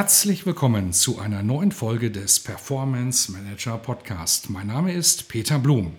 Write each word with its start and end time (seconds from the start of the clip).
Herzlich 0.00 0.46
willkommen 0.46 0.94
zu 0.94 1.18
einer 1.18 1.42
neuen 1.42 1.72
Folge 1.72 2.10
des 2.10 2.40
Performance 2.40 3.30
Manager 3.32 3.76
Podcast. 3.76 4.48
Mein 4.48 4.68
Name 4.68 4.94
ist 4.94 5.28
Peter 5.28 5.58
Blum. 5.58 5.92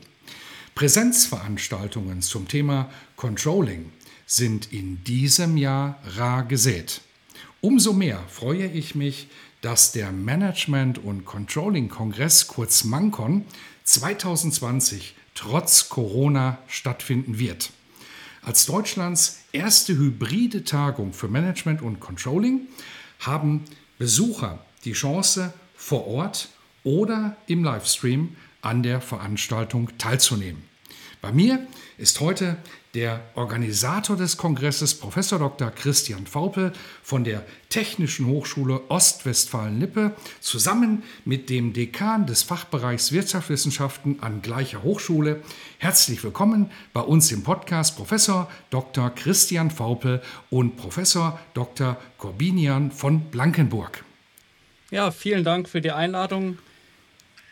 Präsenzveranstaltungen 0.74 2.24
zum 2.24 2.48
Thema 2.48 2.90
Controlling 3.16 3.91
sind 4.26 4.74
in 4.74 5.04
diesem 5.04 5.55
Jahr 5.55 6.00
rar 6.18 6.46
gesät. 6.46 7.02
Umso 7.62 7.94
mehr 7.94 8.24
freue 8.27 8.66
ich 8.66 8.96
mich, 8.96 9.27
dass 9.62 9.91
der 9.91 10.12
Management- 10.12 10.98
und 10.98 11.26
Controlling-Kongress 11.26 12.48
kurz 12.48 12.84
MANCON 12.84 13.46
2020 13.84 15.13
trotz 15.36 15.90
Corona 15.90 16.58
stattfinden 16.66 17.38
wird. 17.38 17.70
Als 18.41 18.66
Deutschlands 18.66 19.41
erste 19.52 19.96
hybride 19.96 20.63
Tagung 20.63 21.13
für 21.13 21.27
Management 21.27 21.84
und 21.84 21.99
Controlling 21.99 22.62
haben 23.20 23.63
Besucher 24.02 24.57
die 24.84 24.94
Chance, 24.94 25.54
vor 25.76 26.07
Ort 26.07 26.49
oder 26.84 27.38
im 27.46 27.63
Livestream 27.63 28.35
an 28.63 28.82
der 28.82 28.99
Veranstaltung 28.99 29.96
teilzunehmen. 29.99 30.63
Bei 31.21 31.32
mir 31.32 31.68
ist 31.99 32.20
heute 32.20 32.57
der 32.94 33.22
Organisator 33.36 34.18
des 34.18 34.36
Kongresses, 34.38 34.96
Professor 34.96 35.40
Dr. 35.40 35.72
Christian 35.72 36.26
Faupel 36.28 36.74
von 37.02 37.24
der 37.24 37.46
Technischen 37.70 38.28
Hochschule 38.28 38.82
Ostwestfalen-Lippe, 38.90 40.14
zusammen 40.42 41.04
mit 41.24 41.50
dem 41.50 41.72
Dekan 41.72 42.26
des 42.26 42.44
Fachbereichs 42.44 43.14
Wirtschaftswissenschaften 43.14 44.22
an 44.22 44.42
gleicher 44.42 44.84
Hochschule. 44.84 45.42
Herzlich 45.78 46.22
willkommen 46.24 46.70
bei 46.92 47.02
uns 47.02 47.32
im 47.32 47.44
Podcast 47.44 47.96
Professor 47.96 48.52
Dr. 48.70 49.10
Christian 49.12 49.72
Faupel 49.72 50.22
und 50.50 50.76
Professor 50.76 51.40
Dr. 51.54 51.98
Corbinian 52.18 52.92
von 52.92 53.22
Blankenburg. 53.32 54.04
Ja, 54.90 55.12
vielen 55.12 55.46
Dank 55.46 55.70
für 55.70 55.80
die 55.80 55.92
Einladung 55.92 56.58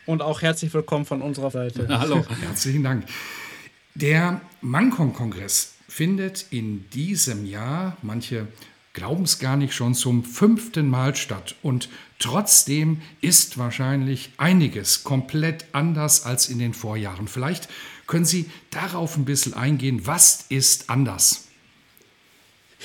und 0.04 0.20
auch 0.20 0.42
herzlich 0.42 0.74
willkommen 0.74 1.06
von 1.06 1.22
unserer 1.22 1.50
Seite. 1.50 1.88
Hallo. 1.88 2.26
Herzlichen 2.42 2.82
Dank. 2.82 3.06
Der 3.94 4.40
Mankon-Kongress 4.60 5.74
findet 5.88 6.46
in 6.50 6.88
diesem 6.90 7.44
Jahr, 7.44 7.96
manche 8.02 8.46
glauben 8.92 9.24
es 9.24 9.38
gar 9.38 9.56
nicht, 9.56 9.74
schon 9.74 9.94
zum 9.94 10.24
fünften 10.24 10.88
Mal 10.88 11.16
statt. 11.16 11.56
Und 11.62 11.88
trotzdem 12.18 13.02
ist 13.20 13.58
wahrscheinlich 13.58 14.32
einiges 14.36 15.04
komplett 15.04 15.66
anders 15.72 16.24
als 16.24 16.48
in 16.48 16.58
den 16.58 16.74
Vorjahren. 16.74 17.28
Vielleicht 17.28 17.68
können 18.06 18.24
Sie 18.24 18.50
darauf 18.70 19.16
ein 19.16 19.24
bisschen 19.24 19.54
eingehen. 19.54 20.06
Was 20.06 20.46
ist 20.48 20.90
anders? 20.90 21.49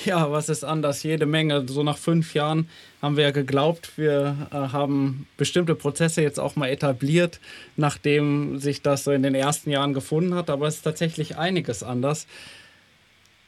Ja, 0.04 0.30
was 0.30 0.48
ist 0.48 0.62
anders? 0.62 1.02
Jede 1.02 1.24
Menge. 1.26 1.66
So 1.66 1.82
nach 1.82 1.96
fünf 1.96 2.34
Jahren 2.34 2.68
haben 3.00 3.16
wir 3.16 3.24
ja 3.24 3.30
geglaubt, 3.30 3.92
wir 3.96 4.48
äh, 4.52 4.54
haben 4.54 5.26
bestimmte 5.36 5.74
Prozesse 5.74 6.22
jetzt 6.22 6.38
auch 6.38 6.54
mal 6.54 6.68
etabliert, 6.68 7.40
nachdem 7.76 8.58
sich 8.58 8.82
das 8.82 9.04
so 9.04 9.12
in 9.12 9.22
den 9.22 9.34
ersten 9.34 9.70
Jahren 9.70 9.94
gefunden 9.94 10.34
hat. 10.34 10.50
Aber 10.50 10.66
es 10.66 10.76
ist 10.76 10.82
tatsächlich 10.82 11.38
einiges 11.38 11.82
anders. 11.82 12.26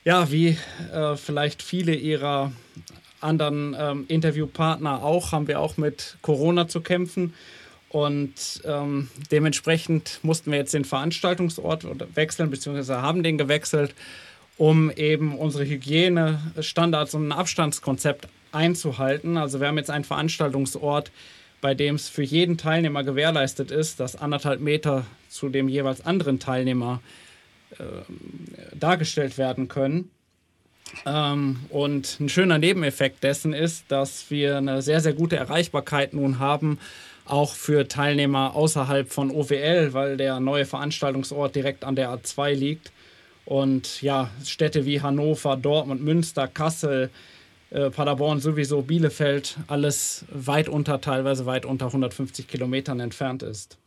Ja, 0.04 0.30
wie 0.30 0.56
äh, 0.92 1.16
vielleicht 1.16 1.62
viele 1.62 1.94
ihrer 1.94 2.52
anderen 3.20 3.76
ähm, 3.78 4.04
Interviewpartner 4.08 5.02
auch, 5.02 5.32
haben 5.32 5.48
wir 5.48 5.60
auch 5.60 5.76
mit 5.76 6.16
Corona 6.22 6.66
zu 6.66 6.80
kämpfen. 6.80 7.34
Und 7.90 8.62
ähm, 8.64 9.08
dementsprechend 9.30 10.20
mussten 10.22 10.50
wir 10.50 10.58
jetzt 10.58 10.74
den 10.74 10.84
Veranstaltungsort 10.84 11.86
wechseln, 12.14 12.50
beziehungsweise 12.50 13.02
haben 13.02 13.22
den 13.22 13.38
gewechselt 13.38 13.94
um 14.58 14.90
eben 14.90 15.38
unsere 15.38 15.64
Hygienestandards 15.64 17.14
und 17.14 17.28
ein 17.28 17.32
Abstandskonzept 17.32 18.28
einzuhalten. 18.52 19.36
Also 19.36 19.60
wir 19.60 19.68
haben 19.68 19.78
jetzt 19.78 19.90
einen 19.90 20.04
Veranstaltungsort, 20.04 21.10
bei 21.60 21.74
dem 21.74 21.94
es 21.94 22.08
für 22.08 22.22
jeden 22.22 22.58
Teilnehmer 22.58 23.04
gewährleistet 23.04 23.70
ist, 23.70 24.00
dass 24.00 24.16
anderthalb 24.16 24.60
Meter 24.60 25.06
zu 25.28 25.48
dem 25.48 25.68
jeweils 25.68 26.04
anderen 26.04 26.38
Teilnehmer 26.38 27.00
äh, 27.78 27.84
dargestellt 28.74 29.38
werden 29.38 29.68
können. 29.68 30.10
Ähm, 31.06 31.60
und 31.68 32.18
ein 32.20 32.28
schöner 32.28 32.58
Nebeneffekt 32.58 33.22
dessen 33.22 33.52
ist, 33.52 33.84
dass 33.88 34.30
wir 34.30 34.56
eine 34.56 34.82
sehr, 34.82 35.00
sehr 35.00 35.12
gute 35.12 35.36
Erreichbarkeit 35.36 36.14
nun 36.14 36.38
haben, 36.38 36.78
auch 37.26 37.54
für 37.54 37.86
Teilnehmer 37.86 38.56
außerhalb 38.56 39.10
von 39.10 39.30
OWL, 39.30 39.92
weil 39.92 40.16
der 40.16 40.40
neue 40.40 40.64
Veranstaltungsort 40.64 41.54
direkt 41.54 41.84
an 41.84 41.94
der 41.94 42.10
A2 42.10 42.54
liegt. 42.54 42.90
Und 43.48 44.02
ja, 44.02 44.28
Städte 44.44 44.84
wie 44.84 45.00
Hannover, 45.00 45.56
Dortmund, 45.56 46.02
Münster, 46.02 46.48
Kassel, 46.48 47.08
äh, 47.70 47.88
Paderborn 47.88 48.40
sowieso, 48.40 48.82
Bielefeld, 48.82 49.56
alles 49.68 50.26
weit 50.30 50.68
unter, 50.68 51.00
teilweise 51.00 51.46
weit 51.46 51.64
unter 51.64 51.86
150 51.86 52.46
Kilometern 52.46 53.00
entfernt 53.00 53.42
ist. 53.42 53.78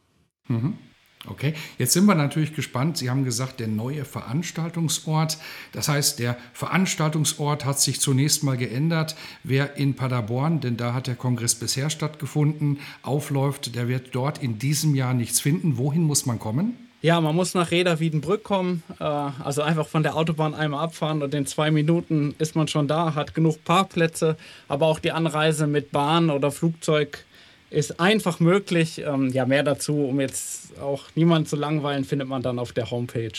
Mhm. 0.48 0.80
Okay, 1.28 1.54
jetzt 1.78 1.94
sind 1.94 2.08
wir 2.08 2.16
natürlich 2.16 2.56
gespannt. 2.56 2.98
Sie 2.98 3.12
haben 3.12 3.24
gesagt, 3.24 3.60
der 3.60 3.68
neue 3.68 4.04
Veranstaltungsort. 4.04 5.38
Das 5.74 5.88
heißt, 5.88 6.18
der 6.18 6.38
Veranstaltungsort 6.54 7.64
hat 7.64 7.80
sich 7.80 8.00
zunächst 8.00 8.42
mal 8.44 8.58
geändert. 8.58 9.16
Wer 9.44 9.78
in 9.78 9.94
Paderborn, 9.94 10.62
denn 10.62 10.76
da 10.76 10.96
hat 10.96 11.06
der 11.06 11.14
Kongress 11.14 11.54
bisher 11.54 11.92
stattgefunden, 11.92 12.80
aufläuft, 13.04 13.76
der 13.76 13.88
wird 13.88 14.16
dort 14.16 14.42
in 14.42 14.58
diesem 14.58 14.96
Jahr 14.96 15.14
nichts 15.14 15.40
finden. 15.40 15.78
Wohin 15.78 16.02
muss 16.02 16.26
man 16.26 16.40
kommen? 16.40 16.91
Ja, 17.04 17.20
man 17.20 17.36
muss 17.36 17.56
nach 17.56 17.72
Reda-Wiedenbrück 17.72 18.44
kommen, 18.44 18.84
äh, 19.00 19.04
also 19.04 19.64
einfach 19.64 19.88
von 19.88 20.04
der 20.04 20.16
Autobahn 20.16 20.54
einmal 20.54 20.84
abfahren 20.84 21.24
und 21.24 21.34
in 21.34 21.48
zwei 21.48 21.72
Minuten 21.72 22.36
ist 22.38 22.56
man 22.56 22.68
schon 22.68 22.88
da, 22.88 23.16
hat 23.16 23.34
genug 23.34 23.64
Parkplätze, 23.64 24.38
aber 24.68 24.86
auch 24.86 25.00
die 25.00 25.12
Anreise 25.12 25.66
mit 25.66 25.92
Bahn 25.92 26.30
oder 26.30 26.52
Flugzeug 26.52 27.26
ist 27.72 28.00
einfach 28.00 28.40
möglich. 28.40 29.00
Ähm, 29.00 29.30
ja, 29.30 29.46
mehr 29.46 29.64
dazu, 29.64 30.06
um 30.06 30.20
jetzt 30.20 30.78
auch 30.80 31.06
niemanden 31.16 31.48
zu 31.48 31.56
langweilen, 31.56 32.06
findet 32.06 32.28
man 32.28 32.44
dann 32.44 32.60
auf 32.60 32.72
der 32.72 32.92
Homepage. 32.92 33.32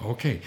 Okay. 0.00 0.40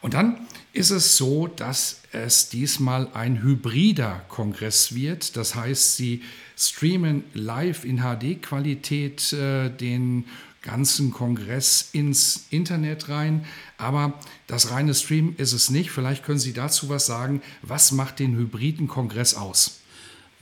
Und 0.00 0.14
dann 0.14 0.38
ist 0.72 0.90
es 0.90 1.16
so, 1.16 1.46
dass 1.46 2.02
es 2.12 2.48
diesmal 2.48 3.08
ein 3.12 3.42
hybrider 3.42 4.22
Kongress 4.28 4.94
wird. 4.94 5.36
Das 5.36 5.54
heißt, 5.54 5.96
Sie 5.96 6.22
streamen 6.56 7.24
live 7.34 7.84
in 7.84 7.98
HD-Qualität 7.98 9.32
äh, 9.32 9.68
den 9.68 10.24
ganzen 10.62 11.10
Kongress 11.10 11.88
ins 11.92 12.46
Internet 12.50 13.08
rein. 13.08 13.44
Aber 13.78 14.18
das 14.46 14.70
reine 14.70 14.94
Stream 14.94 15.34
ist 15.36 15.52
es 15.52 15.70
nicht. 15.70 15.90
Vielleicht 15.90 16.24
können 16.24 16.38
Sie 16.38 16.52
dazu 16.52 16.88
was 16.88 17.06
sagen. 17.06 17.42
Was 17.62 17.92
macht 17.92 18.18
den 18.18 18.36
hybriden 18.36 18.88
Kongress 18.88 19.34
aus? 19.34 19.79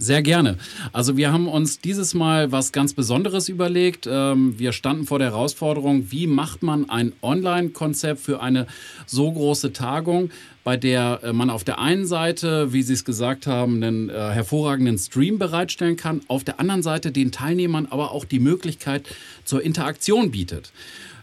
Sehr 0.01 0.23
gerne. 0.23 0.59
Also 0.93 1.17
wir 1.17 1.33
haben 1.33 1.49
uns 1.49 1.81
dieses 1.81 2.15
Mal 2.15 2.53
was 2.53 2.71
ganz 2.71 2.93
Besonderes 2.93 3.49
überlegt. 3.49 4.09
Ähm, 4.09 4.57
wir 4.57 4.71
standen 4.71 5.07
vor 5.07 5.19
der 5.19 5.33
Herausforderung, 5.33 6.13
wie 6.13 6.29
macht 6.29 6.63
man 6.63 6.89
ein 6.89 7.15
Online-Konzept 7.21 8.21
für 8.21 8.41
eine 8.41 8.69
so 9.07 9.33
große 9.33 9.73
Tagung, 9.73 10.31
bei 10.63 10.77
der 10.77 11.19
äh, 11.25 11.33
man 11.33 11.51
auf 11.51 11.65
der 11.65 11.81
einen 11.81 12.07
Seite, 12.07 12.73
wie 12.73 12.83
Sie 12.83 12.93
es 12.93 13.05
gesagt 13.05 13.49
haben, 13.49 13.83
einen 13.83 14.09
äh, 14.09 14.13
hervorragenden 14.13 14.99
Stream 14.99 15.37
bereitstellen 15.37 15.97
kann, 15.97 16.21
auf 16.29 16.45
der 16.45 16.61
anderen 16.61 16.85
Seite 16.85 17.11
den 17.11 17.33
Teilnehmern 17.33 17.89
aber 17.91 18.13
auch 18.13 18.25
die 18.25 18.39
Möglichkeit 18.39 19.09
zur 19.45 19.65
Interaktion 19.65 20.31
bietet. 20.31 20.71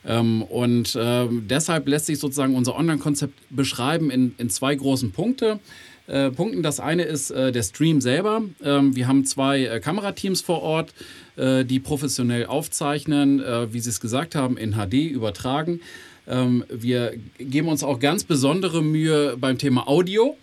Ähm, 0.05 0.41
und 0.43 0.97
äh, 0.97 1.27
deshalb 1.31 1.87
lässt 1.87 2.07
sich 2.07 2.19
sozusagen 2.19 2.55
unser 2.55 2.75
Online-Konzept 2.75 3.35
beschreiben 3.49 4.11
in, 4.11 4.35
in 4.37 4.49
zwei 4.49 4.75
großen 4.75 5.13
Punkte 5.13 5.61
äh, 6.07 6.29
Punkten. 6.31 6.63
Das 6.63 6.79
eine 6.79 7.03
ist 7.03 7.31
äh, 7.31 7.51
der 7.51 7.63
Stream 7.63 8.01
selber. 8.01 8.43
Ähm, 8.63 8.95
wir 8.95 9.07
haben 9.07 9.25
zwei 9.25 9.65
äh, 9.65 9.79
Kamerateams 9.79 10.41
vor 10.41 10.61
Ort, 10.61 10.93
äh, 11.35 11.65
die 11.65 11.79
professionell 11.79 12.45
aufzeichnen, 12.45 13.41
äh, 13.43 13.73
wie 13.73 13.79
Sie 13.79 13.89
es 13.89 13.99
gesagt 13.99 14.35
haben, 14.35 14.57
in 14.57 14.73
HD 14.73 14.93
übertragen. 15.11 15.81
Ähm, 16.27 16.63
wir 16.69 17.13
geben 17.37 17.67
uns 17.67 17.83
auch 17.83 17.99
ganz 17.99 18.23
besondere 18.23 18.81
Mühe 18.83 19.37
beim 19.37 19.57
Thema 19.57 19.87
Audio. 19.87 20.37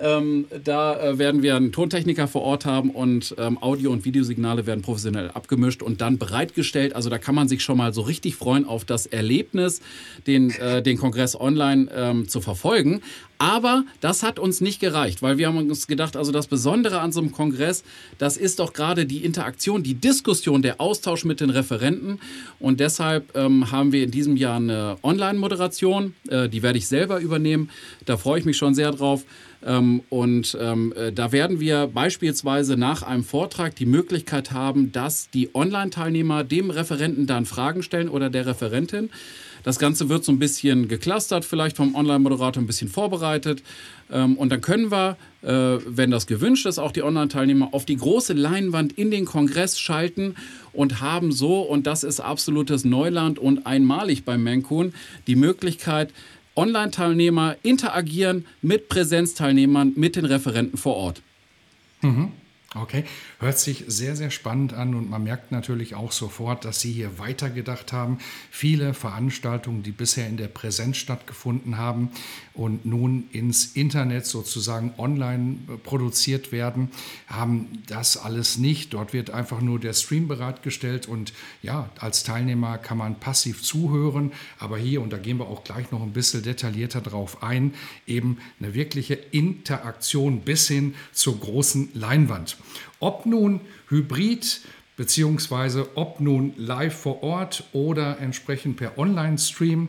Ähm, 0.00 0.46
da 0.64 0.98
äh, 0.98 1.18
werden 1.18 1.42
wir 1.42 1.56
einen 1.56 1.72
Tontechniker 1.72 2.26
vor 2.26 2.42
Ort 2.42 2.64
haben 2.64 2.90
und 2.90 3.34
ähm, 3.38 3.62
Audio- 3.62 3.90
und 3.90 4.04
Videosignale 4.04 4.66
werden 4.66 4.82
professionell 4.82 5.30
abgemischt 5.30 5.82
und 5.82 6.00
dann 6.00 6.18
bereitgestellt. 6.18 6.96
Also 6.96 7.10
da 7.10 7.18
kann 7.18 7.34
man 7.34 7.48
sich 7.48 7.62
schon 7.62 7.76
mal 7.76 7.92
so 7.92 8.02
richtig 8.02 8.36
freuen 8.36 8.64
auf 8.64 8.84
das 8.84 9.06
Erlebnis, 9.06 9.80
den, 10.26 10.50
äh, 10.52 10.82
den 10.82 10.96
Kongress 10.96 11.38
online 11.38 11.88
ähm, 11.94 12.28
zu 12.28 12.40
verfolgen. 12.40 13.02
Aber 13.36 13.84
das 14.02 14.22
hat 14.22 14.38
uns 14.38 14.60
nicht 14.60 14.80
gereicht, 14.80 15.22
weil 15.22 15.38
wir 15.38 15.46
haben 15.46 15.56
uns 15.56 15.86
gedacht, 15.86 16.14
also 16.14 16.30
das 16.30 16.46
Besondere 16.46 17.00
an 17.00 17.10
so 17.10 17.20
einem 17.20 17.32
Kongress, 17.32 17.84
das 18.18 18.36
ist 18.36 18.58
doch 18.58 18.74
gerade 18.74 19.06
die 19.06 19.24
Interaktion, 19.24 19.82
die 19.82 19.94
Diskussion, 19.94 20.60
der 20.60 20.78
Austausch 20.78 21.24
mit 21.24 21.40
den 21.40 21.48
Referenten. 21.48 22.20
Und 22.58 22.80
deshalb 22.80 23.34
ähm, 23.34 23.70
haben 23.70 23.92
wir 23.92 24.04
in 24.04 24.10
diesem 24.10 24.36
Jahr 24.36 24.56
eine 24.56 24.98
Online-Moderation, 25.02 26.14
äh, 26.28 26.50
die 26.50 26.62
werde 26.62 26.76
ich 26.76 26.86
selber 26.86 27.18
übernehmen. 27.20 27.70
Da 28.04 28.18
freue 28.18 28.38
ich 28.38 28.44
mich 28.44 28.58
schon 28.58 28.74
sehr 28.74 28.92
drauf. 28.92 29.24
Ähm, 29.64 30.02
und 30.08 30.56
ähm, 30.60 30.92
äh, 30.96 31.12
da 31.12 31.32
werden 31.32 31.60
wir 31.60 31.86
beispielsweise 31.86 32.76
nach 32.76 33.02
einem 33.02 33.24
Vortrag 33.24 33.76
die 33.76 33.86
Möglichkeit 33.86 34.52
haben, 34.52 34.92
dass 34.92 35.30
die 35.30 35.54
Online-Teilnehmer 35.54 36.44
dem 36.44 36.70
Referenten 36.70 37.26
dann 37.26 37.46
Fragen 37.46 37.82
stellen 37.82 38.08
oder 38.08 38.30
der 38.30 38.46
Referentin. 38.46 39.10
Das 39.62 39.78
Ganze 39.78 40.08
wird 40.08 40.24
so 40.24 40.32
ein 40.32 40.38
bisschen 40.38 40.88
geclustert, 40.88 41.44
vielleicht 41.44 41.76
vom 41.76 41.94
Online-Moderator 41.94 42.62
ein 42.62 42.66
bisschen 42.66 42.88
vorbereitet. 42.88 43.62
Ähm, 44.10 44.36
und 44.38 44.50
dann 44.50 44.62
können 44.62 44.90
wir, 44.90 45.16
äh, 45.42 45.78
wenn 45.86 46.10
das 46.10 46.26
gewünscht 46.26 46.64
ist, 46.66 46.78
auch 46.78 46.92
die 46.92 47.02
Online-Teilnehmer 47.02 47.68
auf 47.72 47.84
die 47.84 47.96
große 47.96 48.32
Leinwand 48.32 48.92
in 48.94 49.10
den 49.10 49.26
Kongress 49.26 49.78
schalten 49.78 50.36
und 50.72 51.00
haben 51.02 51.32
so, 51.32 51.60
und 51.60 51.86
das 51.86 52.04
ist 52.04 52.20
absolutes 52.20 52.84
Neuland 52.84 53.38
und 53.38 53.66
einmalig 53.66 54.24
beim 54.24 54.42
Menkun, 54.42 54.94
die 55.26 55.36
Möglichkeit, 55.36 56.12
Online-Teilnehmer 56.60 57.56
interagieren 57.62 58.44
mit 58.60 58.88
Präsenzteilnehmern, 58.90 59.94
mit 59.96 60.16
den 60.16 60.26
Referenten 60.26 60.76
vor 60.76 60.96
Ort. 60.96 61.22
Mhm. 62.02 62.32
Okay, 62.76 63.02
hört 63.40 63.58
sich 63.58 63.82
sehr, 63.88 64.14
sehr 64.14 64.30
spannend 64.30 64.74
an 64.74 64.94
und 64.94 65.10
man 65.10 65.24
merkt 65.24 65.50
natürlich 65.50 65.96
auch 65.96 66.12
sofort, 66.12 66.64
dass 66.64 66.78
Sie 66.78 66.92
hier 66.92 67.18
weitergedacht 67.18 67.92
haben. 67.92 68.18
Viele 68.52 68.94
Veranstaltungen, 68.94 69.82
die 69.82 69.90
bisher 69.90 70.28
in 70.28 70.36
der 70.36 70.46
Präsenz 70.46 70.98
stattgefunden 70.98 71.78
haben 71.78 72.12
und 72.54 72.86
nun 72.86 73.24
ins 73.32 73.74
Internet 73.74 74.24
sozusagen 74.24 74.94
online 74.98 75.56
produziert 75.82 76.52
werden, 76.52 76.92
haben 77.26 77.82
das 77.88 78.16
alles 78.16 78.56
nicht. 78.56 78.94
Dort 78.94 79.14
wird 79.14 79.30
einfach 79.30 79.60
nur 79.60 79.80
der 79.80 79.92
Stream 79.92 80.28
bereitgestellt 80.28 81.08
und 81.08 81.32
ja, 81.62 81.90
als 81.98 82.22
Teilnehmer 82.22 82.78
kann 82.78 82.98
man 82.98 83.18
passiv 83.18 83.64
zuhören, 83.64 84.30
aber 84.60 84.78
hier, 84.78 85.02
und 85.02 85.12
da 85.12 85.18
gehen 85.18 85.38
wir 85.38 85.48
auch 85.48 85.64
gleich 85.64 85.90
noch 85.90 86.02
ein 86.02 86.12
bisschen 86.12 86.44
detaillierter 86.44 87.00
drauf 87.00 87.42
ein, 87.42 87.74
eben 88.06 88.38
eine 88.60 88.74
wirkliche 88.74 89.14
Interaktion 89.14 90.42
bis 90.42 90.68
hin 90.68 90.94
zur 91.12 91.40
großen 91.40 91.88
Leinwand. 91.94 92.58
Ob 92.98 93.26
nun 93.26 93.60
hybrid, 93.88 94.60
beziehungsweise 94.96 95.96
ob 95.96 96.20
nun 96.20 96.52
live 96.56 96.94
vor 96.94 97.22
Ort 97.22 97.64
oder 97.72 98.18
entsprechend 98.18 98.76
per 98.76 98.98
Online-Stream. 98.98 99.88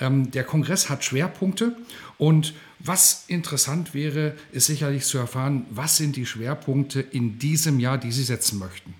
Ähm, 0.00 0.30
der 0.30 0.44
Kongress 0.44 0.90
hat 0.90 1.02
Schwerpunkte 1.02 1.76
und 2.18 2.52
was 2.78 3.24
interessant 3.28 3.94
wäre, 3.94 4.34
ist 4.52 4.66
sicherlich 4.66 5.04
zu 5.04 5.18
erfahren, 5.18 5.66
was 5.70 5.96
sind 5.96 6.16
die 6.16 6.26
Schwerpunkte 6.26 7.00
in 7.00 7.38
diesem 7.38 7.80
Jahr, 7.80 7.98
die 7.98 8.12
Sie 8.12 8.22
setzen 8.22 8.58
möchten. 8.58 8.94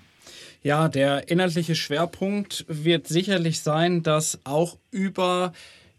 Ja, 0.63 0.87
der 0.87 1.29
inhaltliche 1.29 1.75
Schwerpunkt 1.75 2.65
wird 2.67 3.07
sicherlich 3.07 3.61
sein, 3.61 4.03
dass 4.03 4.39
auch 4.43 4.77
über 4.91 5.53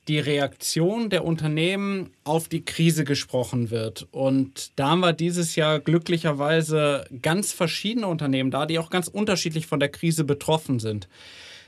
die 0.08 0.18
Reaktion 0.18 1.10
der 1.10 1.24
Unternehmen 1.24 2.10
auf 2.24 2.48
die 2.48 2.64
Krise 2.64 3.04
gesprochen 3.04 3.70
wird. 3.70 4.08
Und 4.10 4.72
da 4.76 4.90
haben 4.90 5.00
wir 5.00 5.12
dieses 5.12 5.54
Jahr 5.54 5.78
glücklicherweise 5.78 7.04
ganz 7.22 7.52
verschiedene 7.52 8.08
Unternehmen 8.08 8.50
da, 8.50 8.66
die 8.66 8.78
auch 8.78 8.90
ganz 8.90 9.06
unterschiedlich 9.06 9.66
von 9.66 9.78
der 9.78 9.90
Krise 9.90 10.24
betroffen 10.24 10.80
sind. 10.80 11.08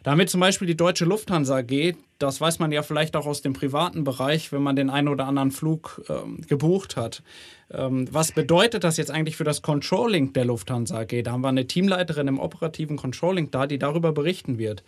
Damit 0.02 0.28
zum 0.28 0.40
Beispiel 0.40 0.66
die 0.66 0.76
Deutsche 0.76 1.06
Lufthansa 1.06 1.62
geht, 1.62 1.96
das 2.18 2.38
weiß 2.38 2.58
man 2.58 2.70
ja 2.72 2.82
vielleicht 2.82 3.16
auch 3.16 3.24
aus 3.24 3.40
dem 3.40 3.54
privaten 3.54 4.04
Bereich, 4.04 4.52
wenn 4.52 4.62
man 4.62 4.76
den 4.76 4.90
einen 4.90 5.08
oder 5.08 5.26
anderen 5.26 5.50
Flug 5.50 6.02
ähm, 6.10 6.42
gebucht 6.46 6.96
hat. 6.96 7.22
Ähm, 7.70 8.06
was 8.12 8.32
bedeutet 8.32 8.84
das 8.84 8.98
jetzt 8.98 9.10
eigentlich 9.10 9.36
für 9.36 9.44
das 9.44 9.62
Controlling 9.62 10.34
der 10.34 10.44
Lufthansa 10.44 11.00
AG? 11.00 11.22
Da 11.22 11.32
haben 11.32 11.40
wir 11.40 11.48
eine 11.48 11.66
Teamleiterin 11.66 12.28
im 12.28 12.38
operativen 12.38 12.98
Controlling 12.98 13.50
da, 13.50 13.66
die 13.66 13.78
darüber 13.78 14.12
berichten 14.12 14.58
wird. 14.58 14.84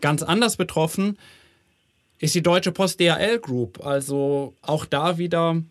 Ganz 0.00 0.22
anders 0.22 0.56
betroffen 0.56 1.18
ist 2.20 2.34
die 2.34 2.42
Deutsche 2.42 2.70
Post 2.70 3.00
DHL 3.00 3.38
Group. 3.40 3.84
Also 3.84 4.54
auch 4.62 4.84
da 4.84 5.18
wieder, 5.18 5.62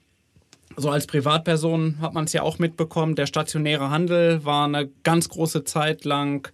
so 0.75 0.89
als 0.89 1.07
Privatperson 1.07 1.97
hat 2.01 2.13
man 2.13 2.25
es 2.25 2.33
ja 2.33 2.41
auch 2.41 2.59
mitbekommen, 2.59 3.15
der 3.15 3.27
stationäre 3.27 3.91
Handel 3.91 4.43
war 4.43 4.65
eine 4.65 4.89
ganz 5.03 5.29
große 5.29 5.63
Zeit 5.63 6.05
lang 6.05 6.51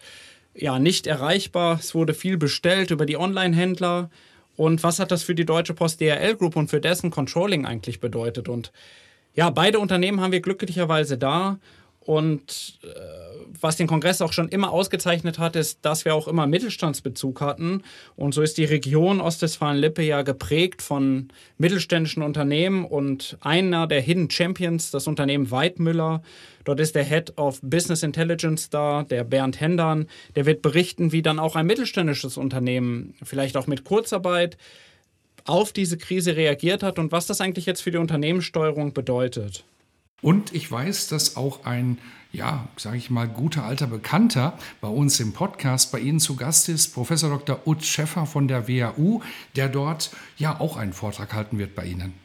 ja 0.54 0.80
nicht 0.80 1.08
erreichbar. 1.08 1.80
Es 1.80 1.96
wurde 1.96 2.14
viel 2.14 2.38
bestellt 2.38 2.92
über 2.92 3.06
die 3.06 3.18
Online-Händler. 3.18 4.10
Und 4.58 4.84
was 4.84 5.00
hat 5.00 5.12
das 5.12 5.24
für 5.24 5.36
die 5.36 5.46
Deutsche 5.46 5.74
Post 5.74 6.02
DHL 6.02 6.36
Group 6.36 6.56
und 6.56 6.70
für 6.70 6.82
dessen 6.82 7.10
Controlling 7.10 7.66
eigentlich 7.66 8.00
bedeutet? 8.00 8.50
Und 8.50 8.72
ja, 9.34 9.50
beide 9.50 9.80
Unternehmen 9.80 10.22
haben 10.22 10.32
wir 10.32 10.42
glücklicherweise 10.42 11.18
da. 11.18 11.58
Und 12.06 12.80
äh, 12.84 12.88
was 13.60 13.78
den 13.78 13.88
Kongress 13.88 14.22
auch 14.22 14.32
schon 14.32 14.48
immer 14.50 14.72
ausgezeichnet 14.72 15.40
hat, 15.40 15.56
ist, 15.56 15.80
dass 15.82 16.06
wir 16.06 16.14
auch 16.14 16.28
immer 16.28 16.46
Mittelstandsbezug 16.46 17.42
hatten. 17.42 17.82
Und 18.16 18.36
so 18.36 18.44
ist 18.44 18.60
die 18.60 18.66
Region 18.66 19.22
Ostwestfalen-Lippe 19.22 20.04
ja 20.04 20.22
geprägt 20.22 20.84
von 20.84 21.30
mittelständischen 21.58 22.22
Unternehmen. 22.22 22.86
Und 22.86 23.38
einer 23.42 23.88
der 23.88 24.02
Hidden 24.02 24.30
Champions, 24.30 24.92
das 24.92 25.08
Unternehmen 25.08 25.50
Weidmüller, 25.50 26.22
dort 26.64 26.80
ist 26.80 26.94
der 26.94 27.04
Head 27.04 27.40
of 27.40 27.60
Business 27.64 28.04
Intelligence 28.04 28.70
da, 28.70 29.02
der 29.02 29.24
Bernd 29.24 29.60
Hendern. 29.60 30.06
Der 30.36 30.46
wird 30.46 30.62
berichten, 30.62 31.12
wie 31.12 31.24
dann 31.24 31.40
auch 31.40 31.56
ein 31.56 31.66
mittelständisches 31.66 32.38
Unternehmen, 32.38 33.16
vielleicht 33.24 33.58
auch 33.58 33.66
mit 33.66 33.84
Kurzarbeit, 33.84 34.58
auf 35.46 35.74
diese 35.74 35.98
Krise 35.98 36.36
reagiert 36.36 36.84
hat 36.84 37.00
und 37.00 37.12
was 37.12 37.26
das 37.26 37.42
eigentlich 37.42 37.66
jetzt 37.66 37.82
für 37.82 37.92
die 37.92 37.98
Unternehmenssteuerung 37.98 38.94
bedeutet. 38.94 39.64
Und 40.26 40.56
ich 40.56 40.72
weiß, 40.72 41.08
dass 41.10 41.38
auch 41.38 41.66
ein, 41.66 42.00
ja, 42.32 42.68
sage 42.78 42.98
ich 42.98 43.12
mal, 43.12 43.28
guter 43.28 43.64
alter 43.64 43.86
Bekannter 43.86 44.58
bei 44.82 44.88
uns 44.88 45.20
im 45.20 45.34
Podcast 45.34 45.92
bei 45.92 46.00
Ihnen 46.00 46.20
zu 46.20 46.36
Gast 46.36 46.68
ist, 46.68 46.96
Professor 46.96 47.30
Dr. 47.30 47.62
Utz 47.68 47.86
Schäffer 47.86 48.26
von 48.26 48.48
der 48.48 48.68
WAU, 48.68 49.22
der 49.56 49.70
dort 49.70 50.10
ja 50.36 50.60
auch 50.60 50.78
einen 50.78 50.94
Vortrag 50.94 51.36
halten 51.36 51.60
wird 51.60 51.76
bei 51.76 51.86
Ihnen. 51.86 52.16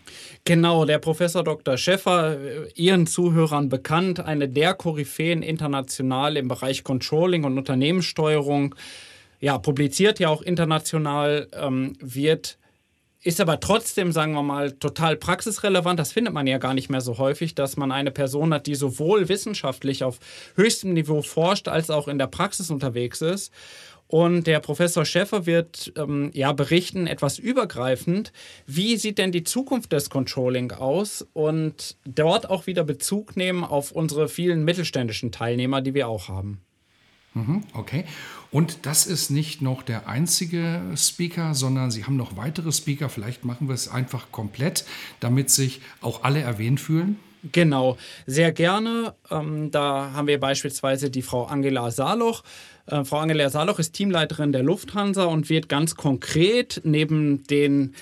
Genau, 0.47 0.87
der 0.87 0.99
Professor 0.99 1.45
Dr. 1.45 1.77
Schäffer, 1.77 2.41
äh, 2.41 2.73
Ihren 2.75 3.07
Zuhörern 3.07 3.69
bekannt, 3.69 4.19
eine 4.19 4.49
der 4.49 4.73
Koryphäen 4.73 5.43
international 5.43 6.39
im 6.39 6.49
Bereich 6.49 6.83
Controlling 6.83 7.45
und 7.45 7.59
Unternehmenssteuerung. 7.59 8.77
Ja, 9.41 9.59
publiziert 9.59 10.21
ja 10.21 10.31
auch 10.31 10.41
international, 10.41 11.49
ähm, 11.53 11.99
wird 12.01 12.57
ist 13.23 13.41
aber 13.41 13.61
trotzdem, 13.61 14.13
sagen 14.13 14.33
wir 14.33 14.43
mal, 14.43 14.73
total 14.73 15.17
praxisrelevant. 15.17 15.99
Das 15.99 16.13
findet 16.13 16.33
man 16.33 16.47
ja 16.47 16.59
gar 16.59 16.73
nicht 16.73 16.89
mehr 16.89 17.03
so 17.03 17.19
häufig, 17.19 17.55
dass 17.55 17.77
man 17.77 17.93
eine 17.93 18.11
Person 18.11 18.55
hat, 18.55 18.67
die 18.67 18.75
sowohl 18.75 19.29
wissenschaftlich 19.29 20.05
auf 20.05 20.19
höchstem 20.57 20.95
Niveau 20.95 21.21
forscht, 21.21 21.69
als 21.69 21.91
auch 21.91 22.09
in 22.09 22.19
der 22.19 22.29
Praxis 22.29 22.71
unterwegs 22.71 23.21
ist. 23.21 23.53
Und 24.07 24.49
der 24.49 24.59
Professor 24.59 25.05
Schäffer 25.05 25.47
wird 25.47 25.93
ähm, 25.97 26.31
ja 26.35 26.53
berichten, 26.53 27.07
etwas 27.07 27.39
übergreifend, 27.39 28.33
wie 28.67 28.97
sieht 28.97 29.19
denn 29.19 29.31
die 29.31 29.45
Zukunft 29.45 29.93
des 29.93 30.11
Controlling 30.11 30.73
aus 30.73 31.25
und 31.33 31.97
dort 32.05 32.51
auch 32.51 32.67
wieder 32.67 32.83
Bezug 32.83 33.37
nehmen 33.37 33.63
auf 33.63 33.93
unsere 33.93 34.29
vielen 34.29 34.65
mittelständischen 34.65 35.31
Teilnehmer, 35.31 35.81
die 35.81 35.95
wir 35.95 36.09
auch 36.09 36.27
haben. 36.29 36.61
Mhm, 37.35 37.63
okay. 37.75 38.05
Und 38.51 38.87
das 38.87 39.07
ist 39.07 39.31
nicht 39.31 39.63
noch 39.63 39.83
der 39.83 40.09
einzige 40.09 40.83
Speaker, 40.97 41.55
sondern 41.55 41.91
Sie 41.91 42.05
haben 42.05 42.17
noch 42.17 42.37
weitere 42.37 42.73
Speaker. 42.73 43.09
Vielleicht 43.09 43.45
machen 43.45 43.69
wir 43.69 43.75
es 43.75 43.89
einfach 43.89 44.33
komplett, 44.33 44.85
damit 45.21 45.51
sich 45.51 45.81
auch 46.01 46.25
alle 46.25 46.41
erwähnt 46.41 46.81
fühlen. 46.81 47.19
Genau, 47.53 47.97
sehr 48.27 48.53
gerne. 48.53 49.15
Ähm, 49.31 49.71
da 49.71 50.13
haben 50.13 50.27
wir 50.27 50.39
beispielsweise 50.39 51.11
die 51.11 51.23
Frau 51.23 51.45
Angela 51.45 51.91
Saloch. 51.91 52.43
Äh, 52.87 53.05
Frau 53.05 53.19
Angela 53.19 53.49
Saloch 53.49 53.79
ist 53.79 53.93
Teamleiterin 53.93 54.53
der 54.53 54.63
Lufthansa 54.63 55.25
und 55.25 55.49
wird 55.49 55.69
ganz 55.69 55.95
konkret 55.95 56.83
neben 56.85 57.45
den 57.45 57.95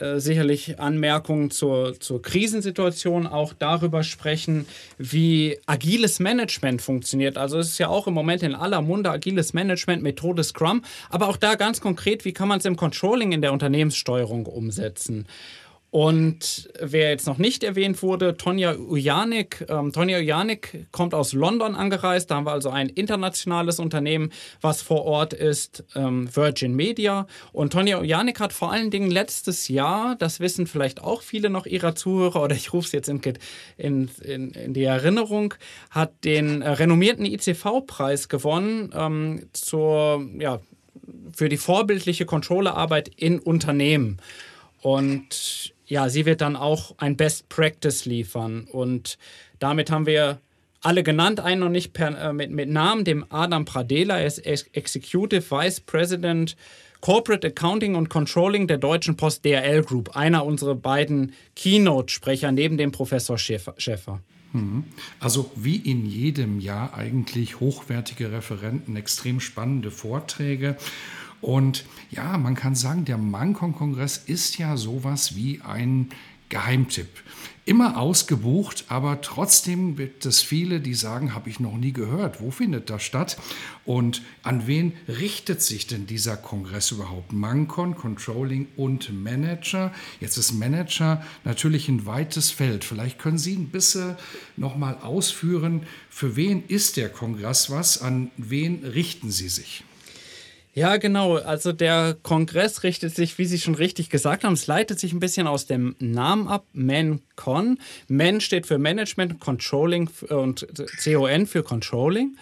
äh, 0.00 0.20
sicherlich 0.20 0.78
Anmerkungen 0.78 1.50
zur, 1.50 1.98
zur 2.00 2.22
Krisensituation 2.22 3.26
auch 3.26 3.52
darüber 3.52 4.02
sprechen, 4.02 4.66
wie 4.98 5.58
agiles 5.66 6.20
Management 6.20 6.82
funktioniert. 6.82 7.36
Also 7.36 7.58
es 7.58 7.70
ist 7.70 7.78
ja 7.78 7.88
auch 7.88 8.06
im 8.06 8.14
Moment 8.14 8.42
in 8.42 8.54
aller 8.54 8.82
Munde 8.82 9.10
agiles 9.10 9.52
Management, 9.52 10.02
Methode 10.02 10.42
Scrum, 10.44 10.82
aber 11.10 11.28
auch 11.28 11.36
da 11.36 11.54
ganz 11.54 11.80
konkret, 11.80 12.24
wie 12.24 12.32
kann 12.32 12.48
man 12.48 12.58
es 12.58 12.64
im 12.64 12.76
Controlling 12.76 13.32
in 13.32 13.42
der 13.42 13.52
Unternehmenssteuerung 13.52 14.46
umsetzen. 14.46 15.26
Und 15.94 16.70
wer 16.80 17.10
jetzt 17.10 17.28
noch 17.28 17.38
nicht 17.38 17.62
erwähnt 17.62 18.02
wurde, 18.02 18.36
Tonja 18.36 18.74
Ujanik. 18.74 19.64
Ähm, 19.68 19.92
Tonja 19.92 20.18
Ujanik 20.18 20.88
kommt 20.90 21.14
aus 21.14 21.32
London 21.32 21.76
angereist. 21.76 22.32
Da 22.32 22.34
haben 22.34 22.46
wir 22.46 22.50
also 22.50 22.68
ein 22.68 22.88
internationales 22.88 23.78
Unternehmen, 23.78 24.32
was 24.60 24.82
vor 24.82 25.04
Ort 25.04 25.34
ist, 25.34 25.84
ähm, 25.94 26.28
Virgin 26.34 26.74
Media. 26.74 27.28
Und 27.52 27.74
Tonja 27.74 28.00
Ujanik 28.00 28.40
hat 28.40 28.52
vor 28.52 28.72
allen 28.72 28.90
Dingen 28.90 29.08
letztes 29.08 29.68
Jahr, 29.68 30.16
das 30.16 30.40
wissen 30.40 30.66
vielleicht 30.66 31.00
auch 31.00 31.22
viele 31.22 31.48
noch 31.48 31.64
ihrer 31.64 31.94
Zuhörer, 31.94 32.42
oder 32.42 32.56
ich 32.56 32.72
rufe 32.72 32.86
es 32.86 32.92
jetzt 32.92 33.08
in, 33.08 33.20
in, 33.76 34.10
in, 34.24 34.50
in, 34.50 34.74
die 34.74 34.82
Erinnerung, 34.82 35.54
hat 35.90 36.24
den 36.24 36.62
äh, 36.62 36.70
renommierten 36.70 37.24
ICV-Preis 37.24 38.28
gewonnen 38.28 38.90
ähm, 38.96 39.46
zur, 39.52 40.28
ja, 40.40 40.58
für 41.32 41.48
die 41.48 41.56
vorbildliche 41.56 42.26
Controllerarbeit 42.26 43.06
in 43.14 43.38
Unternehmen. 43.38 44.18
Und 44.82 45.72
ja, 45.94 46.08
sie 46.08 46.26
wird 46.26 46.40
dann 46.40 46.56
auch 46.56 46.96
ein 46.98 47.16
Best 47.16 47.48
Practice 47.48 48.04
liefern. 48.04 48.64
Und 48.64 49.16
damit 49.60 49.92
haben 49.92 50.06
wir 50.06 50.40
alle 50.80 51.04
genannt, 51.04 51.38
einen 51.38 51.60
noch 51.60 51.68
nicht 51.68 51.92
per, 51.92 52.20
äh, 52.20 52.32
mit, 52.32 52.50
mit 52.50 52.68
Namen, 52.68 53.04
dem 53.04 53.24
Adam 53.28 53.64
Pradela, 53.64 54.18
er 54.18 54.26
ist 54.26 54.40
Executive 54.40 55.48
Vice 55.48 55.78
President 55.78 56.56
Corporate 57.00 57.46
Accounting 57.46 57.94
und 57.94 58.08
Controlling 58.08 58.66
der 58.66 58.78
Deutschen 58.78 59.16
Post 59.16 59.44
DRL 59.44 59.84
Group, 59.84 60.16
einer 60.16 60.44
unserer 60.44 60.74
beiden 60.74 61.32
Keynote-Sprecher 61.54 62.50
neben 62.50 62.76
dem 62.76 62.90
Professor 62.90 63.38
Schäffer. 63.38 64.20
Mhm. 64.52 64.82
Also 65.20 65.52
wie 65.54 65.76
in 65.76 66.06
jedem 66.06 66.58
Jahr 66.58 66.94
eigentlich 66.94 67.60
hochwertige 67.60 68.32
Referenten, 68.32 68.96
extrem 68.96 69.38
spannende 69.38 69.92
Vorträge. 69.92 70.76
Und 71.44 71.84
ja, 72.10 72.38
man 72.38 72.54
kann 72.54 72.74
sagen, 72.74 73.04
der 73.04 73.18
Mancon-Kongress 73.18 74.16
ist 74.16 74.56
ja 74.56 74.78
sowas 74.78 75.36
wie 75.36 75.60
ein 75.60 76.08
Geheimtipp. 76.48 77.08
Immer 77.66 77.98
ausgebucht, 77.98 78.86
aber 78.88 79.20
trotzdem 79.20 79.94
gibt 79.94 80.24
es 80.24 80.40
viele, 80.40 80.80
die 80.80 80.94
sagen, 80.94 81.34
habe 81.34 81.50
ich 81.50 81.60
noch 81.60 81.76
nie 81.76 81.92
gehört. 81.92 82.40
Wo 82.40 82.50
findet 82.50 82.88
das 82.88 83.02
statt? 83.02 83.36
Und 83.84 84.22
an 84.42 84.66
wen 84.66 84.94
richtet 85.06 85.60
sich 85.60 85.86
denn 85.86 86.06
dieser 86.06 86.38
Kongress 86.38 86.92
überhaupt? 86.92 87.34
Mancon, 87.34 87.94
Controlling 87.94 88.68
und 88.76 89.12
Manager. 89.12 89.92
Jetzt 90.20 90.38
ist 90.38 90.52
Manager 90.52 91.22
natürlich 91.44 91.90
ein 91.90 92.06
weites 92.06 92.52
Feld. 92.52 92.84
Vielleicht 92.84 93.18
können 93.18 93.38
Sie 93.38 93.54
ein 93.54 93.68
bisschen 93.68 94.16
nochmal 94.56 94.96
ausführen, 95.02 95.82
für 96.08 96.36
wen 96.36 96.64
ist 96.68 96.96
der 96.96 97.10
Kongress 97.10 97.68
was? 97.68 98.00
An 98.00 98.30
wen 98.38 98.82
richten 98.82 99.30
Sie 99.30 99.50
sich? 99.50 99.84
Ja, 100.74 100.96
genau. 100.96 101.36
Also 101.36 101.72
der 101.72 102.16
Kongress 102.22 102.82
richtet 102.82 103.14
sich, 103.14 103.38
wie 103.38 103.44
Sie 103.44 103.60
schon 103.60 103.76
richtig 103.76 104.10
gesagt 104.10 104.42
haben, 104.42 104.54
es 104.54 104.66
leitet 104.66 104.98
sich 104.98 105.12
ein 105.12 105.20
bisschen 105.20 105.46
aus 105.46 105.66
dem 105.66 105.94
Namen 106.00 106.48
ab, 106.48 106.66
ManCon. 106.72 107.78
Man 108.08 108.40
steht 108.40 108.66
für 108.66 108.78
Management 108.78 109.38
Controlling 109.38 110.10
und 110.30 110.66
CON 111.02 111.46
für 111.46 111.62
Controlling. 111.62 112.36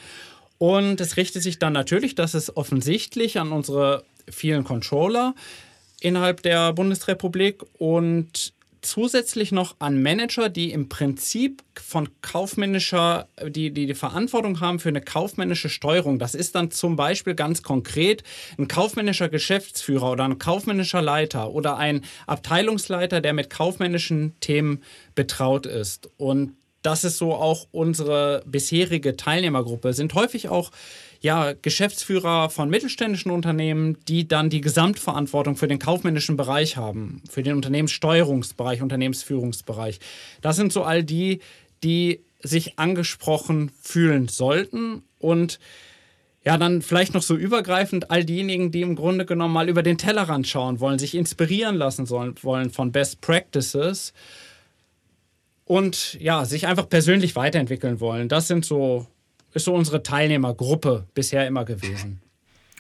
Und 0.57 1.01
es 1.03 1.19
richtet 1.19 1.43
sich 1.43 1.59
dann 1.59 1.75
natürlich, 1.75 2.15
das 2.15 2.35
ist 2.35 2.57
offensichtlich, 2.57 3.39
an 3.39 3.53
unsere 3.53 4.03
vielen 4.31 4.65
Controller 4.65 5.35
innerhalb 6.01 6.43
der 6.43 6.73
Bundesrepublik 6.73 7.63
und 7.79 8.55
zusätzlich 8.83 9.53
noch 9.53 9.77
an 9.79 10.03
Manager, 10.03 10.49
die 10.49 10.73
im 10.73 10.89
Prinzip 10.89 11.63
von 11.75 12.09
kaufmännischer, 12.21 13.29
die, 13.47 13.71
die 13.71 13.87
die 13.87 13.95
Verantwortung 13.95 14.61
haben 14.61 14.79
für 14.79 14.89
eine 14.89 15.01
kaufmännische 15.01 15.69
Steuerung. 15.69 16.19
Das 16.19 16.35
ist 16.35 16.55
dann 16.55 16.71
zum 16.71 16.97
Beispiel 16.97 17.35
ganz 17.35 17.63
konkret 17.63 18.23
ein 18.59 18.69
kaufmännischer 18.69 19.29
Geschäftsführer 19.29 20.13
oder 20.13 20.25
ein 20.25 20.39
kaufmännischer 20.39 21.01
Leiter 21.01 21.51
oder 21.53 21.77
ein 21.77 22.03
Abteilungsleiter, 22.27 23.21
der 23.21 23.33
mit 23.33 23.49
kaufmännischen 23.49 24.35
Themen 24.41 24.83
betraut 25.15 25.67
ist. 25.67 26.11
Und 26.19 26.57
das 26.83 27.05
ist 27.05 27.19
so 27.19 27.35
auch 27.35 27.69
unsere 27.71 28.43
bisherige 28.45 29.17
Teilnehmergruppe. 29.17 29.93
Sind 29.93 30.15
häufig 30.15 30.49
auch 30.49 30.73
ja, 31.23 31.53
Geschäftsführer 31.53 32.51
von 32.51 32.69
mittelständischen 32.69 33.31
Unternehmen, 33.31 33.97
die 34.09 34.27
dann 34.27 34.51
die 34.51 34.61
Gesamtverantwortung 34.61 35.57
für 35.57 35.69
den 35.69 35.79
kaufmännischen 35.79 36.37
Bereich 36.37 36.77
haben, 36.77 37.23
für 37.31 37.45
den 37.45 37.55
Unternehmenssteuerungsbereich, 37.55 38.83
Unternehmensführungsbereich. 38.83 40.01
Das 40.41 40.57
sind 40.57 40.73
so 40.73 40.83
all 40.83 41.05
die, 41.05 41.41
die 41.85 42.21
sich 42.43 42.77
angesprochen 42.81 43.71
fühlen 43.81 44.27
sollten 44.27 45.05
und 45.21 45.61
ja, 46.45 46.59
dann 46.59 46.83
vielleicht 46.83 47.15
noch 47.15 47.23
so 47.23 47.37
übergreifend 47.37 48.11
all 48.11 48.25
diejenigen, 48.25 48.73
die 48.73 48.83
im 48.83 48.97
Grunde 48.97 49.25
genommen 49.25 49.55
mal 49.55 49.69
über 49.69 49.85
den 49.85 49.99
Tellerrand 49.99 50.49
schauen 50.49 50.81
wollen, 50.81 50.99
sich 50.99 51.15
inspirieren 51.15 51.77
lassen 51.77 52.05
sollen, 52.05 52.35
wollen 52.43 52.71
von 52.71 52.91
Best 52.91 53.21
Practices 53.21 54.13
und 55.67 56.15
ja, 56.21 56.45
sich 56.45 56.67
einfach 56.67 56.89
persönlich 56.89 57.37
weiterentwickeln 57.37 58.01
wollen. 58.01 58.29
Das 58.29 58.49
sind 58.49 58.65
so 58.65 59.07
ist 59.55 59.65
so 59.65 59.75
unsere 59.75 60.03
Teilnehmergruppe 60.03 61.07
bisher 61.15 61.47
immer 61.47 61.65
gewesen. 61.65 62.21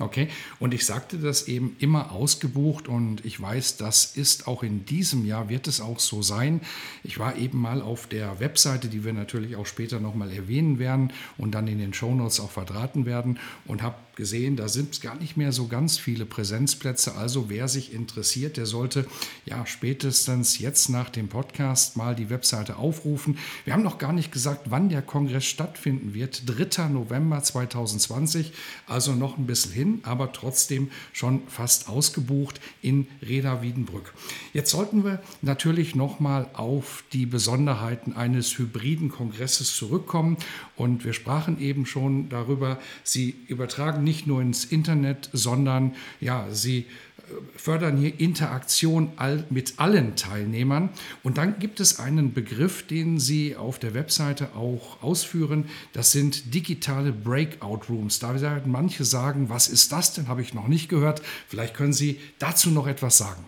Okay, 0.01 0.29
und 0.59 0.73
ich 0.73 0.87
sagte 0.87 1.19
das 1.19 1.49
eben 1.49 1.77
immer 1.79 2.13
ausgebucht 2.13 2.89
und 2.89 3.25
ich 3.27 3.41
weiß, 3.41 3.77
das 3.77 4.17
ist 4.17 4.49
auch 4.49 4.63
in 4.63 4.87
diesem 4.87 5.27
Jahr, 5.27 5.51
wird 5.51 5.69
es 5.69 5.83
auch 5.83 6.01
so 6.01 6.23
sein. 6.23 6.63
Ich 7.05 7.19
war 7.19 7.37
eben 7.37 7.59
mal 7.59 7.83
auf 7.83 8.07
der 8.07 8.41
Webseite, 8.41 8.89
die 8.89 9.05
wir 9.05 9.13
natürlich 9.13 9.55
auch 9.55 9.67
später 9.67 10.01
nochmal 10.01 10.33
erwähnen 10.33 10.79
werden 10.79 11.13
und 11.37 11.53
dann 11.55 11.69
in 11.69 11.79
den 11.79 11.93
Shownotes 11.93 12.41
auch 12.41 12.51
verdrahten 12.51 13.05
werden 13.05 13.39
und 13.67 13.83
habe 13.83 13.97
gesehen, 14.17 14.57
da 14.57 14.69
sind 14.69 15.01
gar 15.01 15.17
nicht 15.17 15.37
mehr 15.37 15.53
so 15.53 15.69
ganz 15.69 15.99
viele 15.99 16.27
Präsenzplätze. 16.27 17.15
Also 17.15 17.49
wer 17.49 17.69
sich 17.69 17.93
interessiert, 17.93 18.57
der 18.57 18.67
sollte 18.67 19.07
ja 19.47 19.65
spätestens 19.67 20.59
jetzt 20.59 20.89
nach 20.89 21.11
dem 21.11 21.29
Podcast 21.29 21.97
mal 21.97 22.15
die 22.15 22.31
Webseite 22.31 22.77
aufrufen. 22.77 23.39
Wir 23.65 23.73
haben 23.73 23.83
noch 23.83 23.99
gar 23.99 24.13
nicht 24.13 24.33
gesagt, 24.33 24.71
wann 24.71 24.89
der 24.89 25.03
Kongress 25.03 25.45
stattfinden 25.45 26.15
wird. 26.15 26.43
3. 26.47 26.89
November 26.89 27.43
2020, 27.43 28.53
also 28.87 29.13
noch 29.13 29.39
ein 29.39 29.47
bisschen 29.47 29.73
hin, 29.73 30.01
aber 30.03 30.33
trotzdem 30.33 30.91
schon 31.13 31.43
fast 31.49 31.89
ausgebucht 31.89 32.61
in 32.83 33.07
Reda 33.27 33.63
Wiedenbrück. 33.63 34.13
Jetzt 34.53 34.71
sollten 34.71 35.05
wir 35.05 35.23
natürlich 35.41 35.95
noch 35.95 36.21
mal 36.21 36.51
auf 36.53 37.05
die 37.13 37.27
Besonderheiten 37.27 38.13
eines 38.13 38.59
hybriden 38.59 39.11
Kongresses 39.11 39.75
zurückkommen 39.77 40.37
und 40.77 41.05
wir 41.05 41.13
sprachen 41.13 41.61
eben 41.61 41.87
schon 41.87 42.29
darüber, 42.29 42.79
sie 43.05 43.37
übertragen 43.49 44.02
nicht 44.05 44.27
nur 44.27 44.41
ins 44.41 44.65
Internet, 44.65 45.31
sondern 45.33 45.95
ja, 46.21 46.47
sie 46.51 46.79
äh, 46.79 47.23
fördern 47.57 47.97
hier 47.97 48.19
Interaktion 48.21 49.13
mit 49.51 49.75
allen 49.79 50.17
Teilnehmern. 50.17 50.91
Und 51.23 51.39
dann 51.39 51.59
gibt 51.59 51.81
es 51.81 51.99
einen 51.99 52.33
Begriff, 52.33 52.87
den 52.87 53.19
Sie 53.19 53.57
auf 53.57 53.79
der 53.79 53.95
Webseite 53.95 54.55
auch 54.55 55.03
ausführen. 55.03 55.67
Das 55.93 56.13
sind 56.13 56.55
digitale 56.55 57.13
Breakout 57.13 57.83
Rooms. 57.89 58.19
Da 58.19 58.41
werden 58.41 58.73
manche 58.73 59.05
sagen, 59.05 59.49
was 59.49 59.69
ist 59.69 59.93
das 59.93 60.15
denn? 60.15 60.29
Habe 60.29 60.43
ich 60.43 60.55
noch 60.55 60.69
nicht 60.69 60.89
gehört. 60.89 61.23
Vielleicht 61.49 61.75
können 61.75 61.93
Sie 61.93 62.21
dazu 62.39 62.71
noch 62.71 62.87
etwas 62.87 63.19
sagen. 63.19 63.45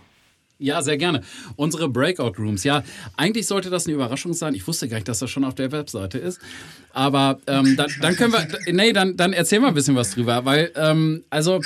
Ja, 0.64 0.80
sehr 0.80 0.96
gerne. 0.96 1.20
Unsere 1.56 1.90
Breakout 1.90 2.32
Rooms. 2.38 2.64
Ja, 2.64 2.82
eigentlich 3.18 3.46
sollte 3.46 3.68
das 3.68 3.84
eine 3.84 3.94
Überraschung 3.94 4.32
sein. 4.32 4.54
Ich 4.54 4.66
wusste 4.66 4.88
gar 4.88 4.96
nicht, 4.96 5.08
dass 5.08 5.18
das 5.18 5.30
schon 5.30 5.44
auf 5.44 5.54
der 5.54 5.72
Webseite 5.72 6.16
ist. 6.16 6.40
Aber 6.94 7.38
ähm, 7.46 7.76
dann, 7.76 7.90
dann, 8.00 8.16
können 8.16 8.32
wir, 8.32 8.72
nee, 8.72 8.94
dann, 8.94 9.14
dann 9.18 9.34
erzähl 9.34 9.60
mal 9.60 9.68
ein 9.68 9.74
bisschen 9.74 9.94
was 9.94 10.12
drüber. 10.12 10.46
Weil, 10.46 10.72
ähm, 10.74 11.22
also, 11.28 11.60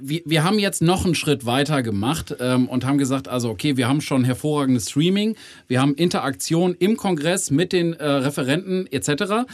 wir, 0.00 0.22
wir 0.24 0.42
haben 0.42 0.58
jetzt 0.58 0.82
noch 0.82 1.04
einen 1.04 1.14
Schritt 1.14 1.46
weiter 1.46 1.84
gemacht 1.84 2.34
ähm, 2.40 2.68
und 2.68 2.84
haben 2.84 2.98
gesagt, 2.98 3.28
also, 3.28 3.48
okay, 3.48 3.76
wir 3.76 3.86
haben 3.86 4.00
schon 4.00 4.24
hervorragendes 4.24 4.90
Streaming, 4.90 5.36
wir 5.68 5.80
haben 5.80 5.94
Interaktion 5.94 6.74
im 6.80 6.96
Kongress 6.96 7.52
mit 7.52 7.72
den 7.72 7.92
äh, 7.92 8.04
Referenten 8.04 8.88
etc. 8.90 9.46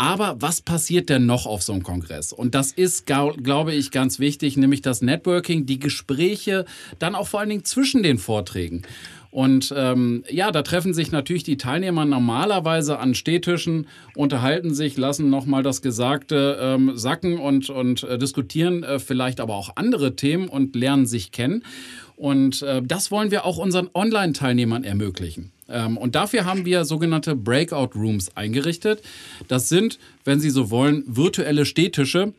Aber 0.00 0.36
was 0.40 0.62
passiert 0.62 1.10
denn 1.10 1.26
noch 1.26 1.44
auf 1.44 1.62
so 1.62 1.74
einem 1.74 1.82
Kongress? 1.82 2.32
Und 2.32 2.54
das 2.54 2.72
ist, 2.72 3.04
glaube 3.04 3.74
ich, 3.74 3.90
ganz 3.90 4.18
wichtig, 4.18 4.56
nämlich 4.56 4.80
das 4.80 5.02
Networking, 5.02 5.66
die 5.66 5.78
Gespräche, 5.78 6.64
dann 6.98 7.14
auch 7.14 7.28
vor 7.28 7.40
allen 7.40 7.50
Dingen 7.50 7.66
zwischen 7.66 8.02
den 8.02 8.16
Vorträgen. 8.16 8.80
Und 9.30 9.74
ähm, 9.76 10.24
ja, 10.30 10.52
da 10.52 10.62
treffen 10.62 10.94
sich 10.94 11.12
natürlich 11.12 11.42
die 11.42 11.58
Teilnehmer 11.58 12.06
normalerweise 12.06 12.98
an 12.98 13.14
Stehtischen, 13.14 13.88
unterhalten 14.16 14.72
sich, 14.72 14.96
lassen 14.96 15.28
nochmal 15.28 15.62
das 15.62 15.82
Gesagte 15.82 16.56
ähm, 16.58 16.96
sacken 16.96 17.38
und, 17.38 17.68
und 17.68 18.02
äh, 18.04 18.16
diskutieren 18.16 18.82
äh, 18.82 19.00
vielleicht 19.00 19.38
aber 19.38 19.54
auch 19.54 19.76
andere 19.76 20.16
Themen 20.16 20.48
und 20.48 20.74
lernen 20.76 21.04
sich 21.04 21.30
kennen. 21.30 21.62
Und 22.16 22.62
äh, 22.62 22.80
das 22.82 23.10
wollen 23.10 23.30
wir 23.30 23.44
auch 23.44 23.58
unseren 23.58 23.90
Online-Teilnehmern 23.92 24.82
ermöglichen. 24.82 25.52
Ähm, 25.70 25.96
und 25.96 26.14
dafür 26.14 26.44
haben 26.44 26.64
wir 26.64 26.84
sogenannte 26.84 27.36
Breakout 27.36 27.90
Rooms 27.94 28.36
eingerichtet. 28.36 29.02
Das 29.48 29.68
sind, 29.68 29.98
wenn 30.24 30.40
Sie 30.40 30.50
so 30.50 30.70
wollen, 30.70 31.04
virtuelle 31.06 31.64
Stehtische, 31.64 32.32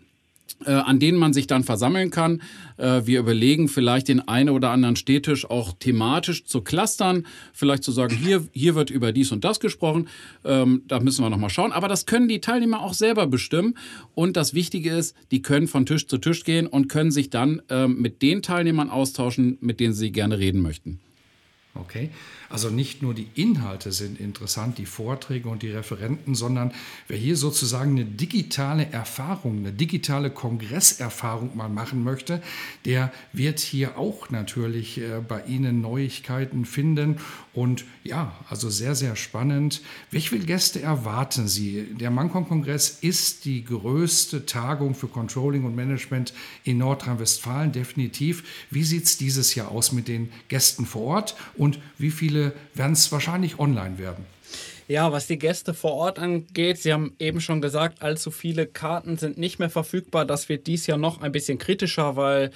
äh, 0.65 0.71
an 0.71 0.99
denen 0.99 1.17
man 1.17 1.33
sich 1.33 1.47
dann 1.47 1.63
versammeln 1.63 2.11
kann. 2.11 2.41
Äh, 2.77 3.01
wir 3.05 3.19
überlegen 3.19 3.67
vielleicht 3.67 4.07
den 4.07 4.27
einen 4.27 4.49
oder 4.49 4.69
anderen 4.69 4.95
Stehtisch 4.95 5.49
auch 5.49 5.73
thematisch 5.79 6.45
zu 6.45 6.61
clustern, 6.61 7.25
vielleicht 7.53 7.83
zu 7.83 7.91
sagen, 7.91 8.15
hier, 8.15 8.47
hier 8.53 8.75
wird 8.75 8.89
über 8.89 9.11
dies 9.11 9.31
und 9.31 9.43
das 9.43 9.59
gesprochen, 9.59 10.07
ähm, 10.43 10.83
da 10.87 10.99
müssen 10.99 11.23
wir 11.23 11.29
nochmal 11.29 11.49
schauen. 11.49 11.71
Aber 11.71 11.87
das 11.87 12.05
können 12.05 12.27
die 12.27 12.41
Teilnehmer 12.41 12.81
auch 12.81 12.93
selber 12.93 13.27
bestimmen. 13.27 13.75
Und 14.13 14.37
das 14.37 14.53
Wichtige 14.53 14.91
ist, 14.91 15.15
die 15.31 15.41
können 15.41 15.67
von 15.67 15.85
Tisch 15.85 16.07
zu 16.07 16.17
Tisch 16.17 16.43
gehen 16.43 16.67
und 16.67 16.89
können 16.89 17.11
sich 17.11 17.29
dann 17.29 17.61
ähm, 17.69 17.99
mit 17.99 18.21
den 18.21 18.41
Teilnehmern 18.41 18.89
austauschen, 18.89 19.57
mit 19.61 19.79
denen 19.79 19.93
sie 19.93 20.11
gerne 20.11 20.37
reden 20.37 20.61
möchten. 20.61 20.99
Okay, 21.73 22.09
also 22.49 22.69
nicht 22.69 23.01
nur 23.01 23.13
die 23.13 23.29
Inhalte 23.35 23.93
sind 23.93 24.19
interessant, 24.19 24.77
die 24.77 24.85
Vorträge 24.85 25.47
und 25.47 25.63
die 25.63 25.69
Referenten, 25.71 26.35
sondern 26.35 26.73
wer 27.07 27.17
hier 27.17 27.37
sozusagen 27.37 27.91
eine 27.91 28.03
digitale 28.03 28.87
Erfahrung, 28.91 29.59
eine 29.59 29.71
digitale 29.71 30.31
Kongresserfahrung 30.31 31.55
mal 31.55 31.69
machen 31.69 32.03
möchte, 32.03 32.43
der 32.83 33.13
wird 33.31 33.59
hier 33.59 33.97
auch 33.97 34.29
natürlich 34.29 34.97
äh, 34.97 35.21
bei 35.25 35.45
Ihnen 35.45 35.79
Neuigkeiten 35.79 36.65
finden. 36.65 37.19
Und 37.53 37.85
ja, 38.03 38.35
also 38.49 38.69
sehr, 38.69 38.95
sehr 38.95 39.15
spannend. 39.15 39.81
Viele 40.09 40.45
Gäste 40.45 40.81
erwarten 40.81 41.47
Sie? 41.47 41.87
Der 41.93 42.11
Mancon-Kongress 42.11 42.99
ist 43.01 43.45
die 43.45 43.63
größte 43.63 44.45
Tagung 44.45 44.93
für 44.93 45.07
Controlling 45.07 45.63
und 45.63 45.75
Management 45.75 46.33
in 46.65 46.79
Nordrhein-Westfalen, 46.79 47.71
definitiv. 47.71 48.67
Wie 48.69 48.83
sieht 48.83 49.05
es 49.05 49.17
dieses 49.17 49.55
Jahr 49.55 49.71
aus 49.71 49.93
mit 49.93 50.09
den 50.09 50.31
Gästen 50.49 50.85
vor 50.85 51.03
Ort? 51.03 51.35
Und 51.61 51.77
wie 51.99 52.09
viele 52.09 52.53
werden 52.73 52.93
es 52.93 53.11
wahrscheinlich 53.11 53.59
online 53.59 53.99
werden? 53.99 54.25
Ja, 54.87 55.11
was 55.11 55.27
die 55.27 55.37
Gäste 55.37 55.75
vor 55.75 55.93
Ort 55.93 56.17
angeht, 56.17 56.79
Sie 56.79 56.91
haben 56.91 57.13
eben 57.19 57.39
schon 57.39 57.61
gesagt, 57.61 58.01
allzu 58.01 58.31
viele 58.31 58.65
Karten 58.65 59.19
sind 59.19 59.37
nicht 59.37 59.59
mehr 59.59 59.69
verfügbar. 59.69 60.25
Das 60.25 60.49
wird 60.49 60.65
dies 60.65 60.87
Jahr 60.87 60.97
noch 60.97 61.21
ein 61.21 61.31
bisschen 61.31 61.59
kritischer, 61.59 62.15
weil 62.15 62.49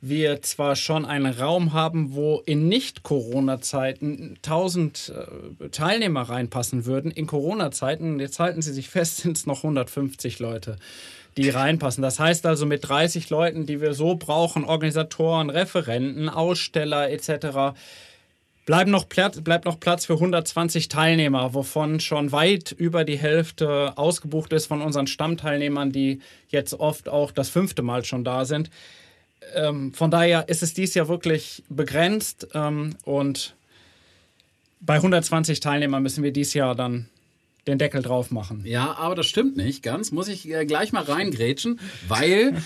wir 0.00 0.40
zwar 0.42 0.76
schon 0.76 1.04
einen 1.04 1.34
Raum 1.34 1.72
haben, 1.72 2.14
wo 2.14 2.42
in 2.46 2.68
Nicht-Corona-Zeiten 2.68 4.36
1000 4.36 5.12
äh, 5.60 5.68
Teilnehmer 5.70 6.22
reinpassen 6.22 6.84
würden. 6.86 7.10
In 7.10 7.26
Corona-Zeiten, 7.26 8.20
jetzt 8.20 8.38
halten 8.38 8.62
Sie 8.62 8.72
sich 8.72 8.88
fest, 8.88 9.16
sind 9.22 9.36
es 9.36 9.46
noch 9.46 9.64
150 9.64 10.38
Leute, 10.38 10.76
die 11.36 11.50
reinpassen. 11.50 12.02
Das 12.02 12.20
heißt 12.20 12.46
also 12.46 12.66
mit 12.66 12.88
30 12.88 13.30
Leuten, 13.30 13.66
die 13.66 13.80
wir 13.80 13.94
so 13.94 14.14
brauchen, 14.14 14.64
Organisatoren, 14.64 15.50
Referenten, 15.50 16.28
Aussteller 16.28 17.10
etc., 17.10 17.74
bleiben 18.66 18.90
noch 18.90 19.08
Platz, 19.08 19.40
bleibt 19.40 19.64
noch 19.64 19.78
Platz 19.78 20.06
für 20.06 20.14
120 20.14 20.88
Teilnehmer, 20.88 21.54
wovon 21.54 22.00
schon 22.00 22.32
weit 22.32 22.72
über 22.72 23.04
die 23.04 23.18
Hälfte 23.18 23.96
ausgebucht 23.96 24.52
ist 24.52 24.66
von 24.66 24.82
unseren 24.82 25.06
Stammteilnehmern, 25.06 25.92
die 25.92 26.20
jetzt 26.48 26.74
oft 26.74 27.08
auch 27.08 27.30
das 27.30 27.48
fünfte 27.48 27.82
Mal 27.82 28.04
schon 28.04 28.24
da 28.24 28.44
sind. 28.44 28.70
Ähm, 29.54 29.92
von 29.92 30.10
daher 30.10 30.48
ist 30.48 30.62
es 30.62 30.74
dies 30.74 30.94
Jahr 30.94 31.08
wirklich 31.08 31.62
begrenzt 31.68 32.48
ähm, 32.54 32.96
und 33.04 33.54
bei 34.80 34.96
120 34.96 35.60
Teilnehmern 35.60 36.02
müssen 36.02 36.22
wir 36.22 36.32
dies 36.32 36.54
Jahr 36.54 36.74
dann 36.74 37.08
den 37.66 37.78
Deckel 37.78 38.02
drauf 38.02 38.30
machen. 38.30 38.62
Ja, 38.66 38.94
aber 38.94 39.14
das 39.14 39.26
stimmt 39.26 39.56
nicht 39.56 39.82
ganz. 39.82 40.12
Muss 40.12 40.28
ich 40.28 40.50
äh, 40.50 40.66
gleich 40.66 40.92
mal 40.92 41.02
reingrätschen, 41.02 41.80
weil 42.08 42.62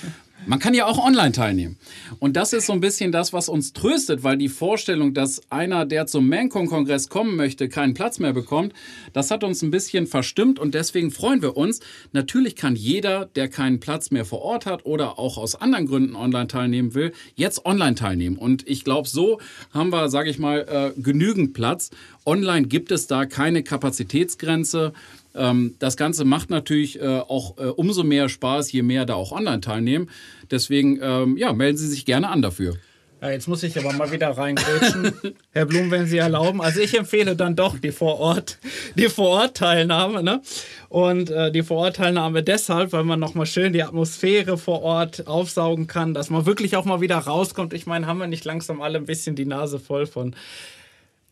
man 0.47 0.59
kann 0.59 0.75
ja 0.75 0.87
auch 0.87 0.99
online 0.99 1.33
teilnehmen. 1.33 1.78
Und 2.18 2.37
das 2.37 2.52
ist 2.52 2.66
so 2.66 2.73
ein 2.73 2.80
bisschen 2.80 3.12
das, 3.12 3.33
was 3.33 3.49
uns 3.49 3.73
tröstet, 3.73 4.23
weil 4.23 4.37
die 4.37 4.49
Vorstellung, 4.49 5.14
dass 5.14 5.42
einer, 5.50 5.85
der 5.85 6.07
zum 6.07 6.28
Mancon-Kongress 6.28 7.09
kommen 7.09 7.37
möchte, 7.37 7.68
keinen 7.68 7.95
Platz 7.95 8.18
mehr 8.18 8.33
bekommt, 8.33 8.73
das 9.12 9.30
hat 9.30 9.45
uns 9.45 9.62
ein 9.62 9.71
bisschen 9.71 10.07
verstimmt 10.07 10.59
und 10.59 10.75
deswegen 10.75 11.11
freuen 11.11 11.42
wir 11.42 11.57
uns. 11.57 11.80
Natürlich 12.12 12.57
kann 12.57 12.76
jeder, 12.76 13.26
der 13.26 13.49
keinen 13.49 13.80
Platz 13.80 14.11
mehr 14.11 14.25
vor 14.25 14.42
Ort 14.42 14.66
hat 14.66 14.87
oder 14.87 15.18
auch 15.18 15.38
aus 15.38 15.54
anderen 15.54 15.87
Gründen 15.87 16.16
online 16.16 16.49
teilnehmen 16.49 16.95
will, 16.95 17.12
jetzt 17.35 17.66
online 17.66 17.95
teilnehmen. 17.95 18.37
Und 18.37 18.66
ich 18.68 18.85
glaube, 18.85 19.09
so 19.09 19.40
haben 19.73 19.90
wir, 19.90 20.09
sage 20.09 20.30
ich 20.30 20.38
mal, 20.38 20.95
äh, 20.97 21.00
genügend 21.00 21.52
Platz. 21.52 21.90
Online 22.28 22.66
gibt 22.66 22.92
es 22.92 23.06
da 23.06 23.25
keine 23.25 23.62
Kapazitätsgrenze. 23.62 24.92
Ähm, 25.35 25.76
das 25.78 25.97
Ganze 25.97 26.26
macht 26.26 26.50
natürlich 26.50 27.00
äh, 27.00 27.06
auch 27.06 27.56
äh, 27.56 27.62
umso 27.68 28.04
mehr 28.04 28.28
Spaß, 28.28 28.70
je 28.70 28.82
mehr 28.82 29.06
da 29.06 29.14
auch 29.14 29.32
online 29.32 29.62
teilnehmen. 29.62 30.11
Deswegen 30.50 30.99
ähm, 31.02 31.38
ja, 31.38 31.54
melden 31.54 31.78
Sie 31.78 31.88
sich 31.88 32.04
gerne 32.04 32.28
an 32.28 32.42
dafür. 32.42 32.76
Ja, 33.20 33.30
jetzt 33.30 33.49
muss 33.49 33.62
ich 33.64 33.76
aber 33.76 33.92
mal 33.94 34.12
wieder 34.12 34.28
reingrätschen. 34.30 35.12
Herr 35.52 35.66
Blum, 35.66 35.90
wenn 35.90 36.06
Sie 36.06 36.18
erlauben. 36.18 36.61
Also 36.61 36.80
ich 36.80 36.97
empfehle 36.97 37.35
dann 37.35 37.56
doch 37.56 37.76
die 37.78 37.90
Vorort, 37.90 38.58
die 38.94 39.08
Vorortteilnahme. 39.08 40.23
Ne? 40.23 40.40
Und 40.88 41.30
äh, 41.30 41.50
die 41.50 41.62
Vorortteilnahme 41.62 42.44
deshalb, 42.44 42.92
weil 42.92 43.04
man 43.04 43.18
nochmal 43.18 43.47
schön 43.47 43.73
die 43.73 43.82
Atmosphäre 43.82 44.56
vor 44.56 44.82
Ort 44.82 45.26
aufsaugen 45.26 45.88
kann, 45.88 46.14
dass 46.14 46.30
man 46.30 46.47
wirklich 46.47 46.76
auch 46.76 46.85
mal 46.85 47.00
wieder 47.00 47.16
rauskommt. 47.16 47.73
Ich 47.73 47.87
meine, 47.87 48.06
haben 48.06 48.18
wir 48.18 48.28
nicht 48.28 48.44
langsam 48.44 48.82
alle 48.82 48.99
ein 48.99 49.06
bisschen 49.06 49.35
die 49.35 49.47
Nase 49.47 49.80
voll 49.80 50.06
von 50.06 50.37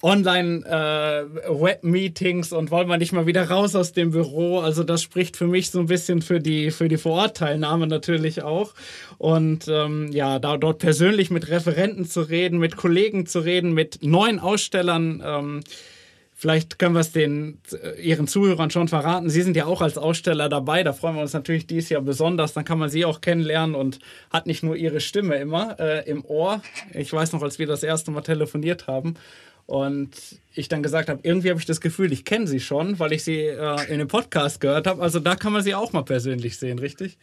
Online-Web-Meetings 0.02 2.52
äh, 2.52 2.54
und 2.54 2.70
wollen 2.70 2.88
wir 2.88 2.98
nicht 2.98 3.12
mal 3.12 3.26
wieder 3.26 3.48
raus 3.48 3.74
aus 3.74 3.92
dem 3.92 4.10
Büro. 4.10 4.58
Also 4.60 4.82
das 4.82 5.02
spricht 5.02 5.36
für 5.36 5.46
mich 5.46 5.70
so 5.70 5.80
ein 5.80 5.86
bisschen 5.86 6.22
für 6.22 6.40
die, 6.40 6.70
für 6.70 6.88
die 6.88 6.96
Vorortteilnahme 6.98 7.86
natürlich 7.86 8.42
auch. 8.42 8.74
Und 9.18 9.68
ähm, 9.68 10.10
ja, 10.12 10.38
da 10.38 10.58
dort 10.58 10.80
persönlich 10.80 11.30
mit 11.30 11.48
Referenten 11.48 12.04
zu 12.04 12.20
reden, 12.20 12.58
mit 12.58 12.76
Kollegen 12.76 13.24
zu 13.26 13.40
reden, 13.40 13.72
mit 13.72 14.02
neuen 14.02 14.38
Ausstellern. 14.38 15.22
Ähm, 15.24 15.62
Vielleicht 16.38 16.78
können 16.78 16.94
wir 16.94 17.00
es 17.00 17.12
den 17.12 17.62
äh, 17.72 17.98
Ihren 17.98 18.28
Zuhörern 18.28 18.70
schon 18.70 18.88
verraten. 18.88 19.30
Sie 19.30 19.40
sind 19.40 19.56
ja 19.56 19.64
auch 19.64 19.80
als 19.80 19.96
Aussteller 19.96 20.50
dabei. 20.50 20.82
Da 20.82 20.92
freuen 20.92 21.14
wir 21.14 21.23
uns 21.23 21.32
natürlich 21.32 21.66
dieses 21.66 21.88
Jahr 21.88 22.02
besonders. 22.02 22.52
Dann 22.52 22.66
kann 22.66 22.78
man 22.78 22.90
Sie 22.90 23.06
auch 23.06 23.23
kennenlernen 23.23 23.75
und 23.75 24.00
hat 24.30 24.47
nicht 24.47 24.62
nur 24.62 24.76
Ihre 24.76 25.00
Stimme 25.00 25.36
immer 25.36 25.80
äh, 25.80 26.06
im 26.06 26.23
Ohr. 26.26 26.60
Ich 26.92 27.10
weiß 27.10 27.32
noch, 27.32 27.40
als 27.40 27.58
wir 27.58 27.66
das 27.66 27.82
erste 27.82 28.10
Mal 28.10 28.21
telefoniert 28.21 28.86
haben, 28.86 29.14
und 29.66 30.10
ich 30.54 30.68
dann 30.68 30.82
gesagt 30.82 31.08
habe, 31.08 31.20
irgendwie 31.22 31.50
habe 31.50 31.60
ich 31.60 31.66
das 31.66 31.80
Gefühl, 31.80 32.12
ich 32.12 32.24
kenne 32.24 32.46
sie 32.46 32.60
schon, 32.60 32.98
weil 32.98 33.12
ich 33.12 33.24
sie 33.24 33.40
äh, 33.40 33.92
in 33.92 33.98
dem 33.98 34.08
Podcast 34.08 34.60
gehört 34.60 34.86
habe. 34.86 35.02
Also 35.02 35.20
da 35.20 35.36
kann 35.36 35.52
man 35.52 35.62
sie 35.62 35.74
auch 35.74 35.92
mal 35.92 36.02
persönlich 36.02 36.56
sehen, 36.56 36.78
richtig? 36.78 37.18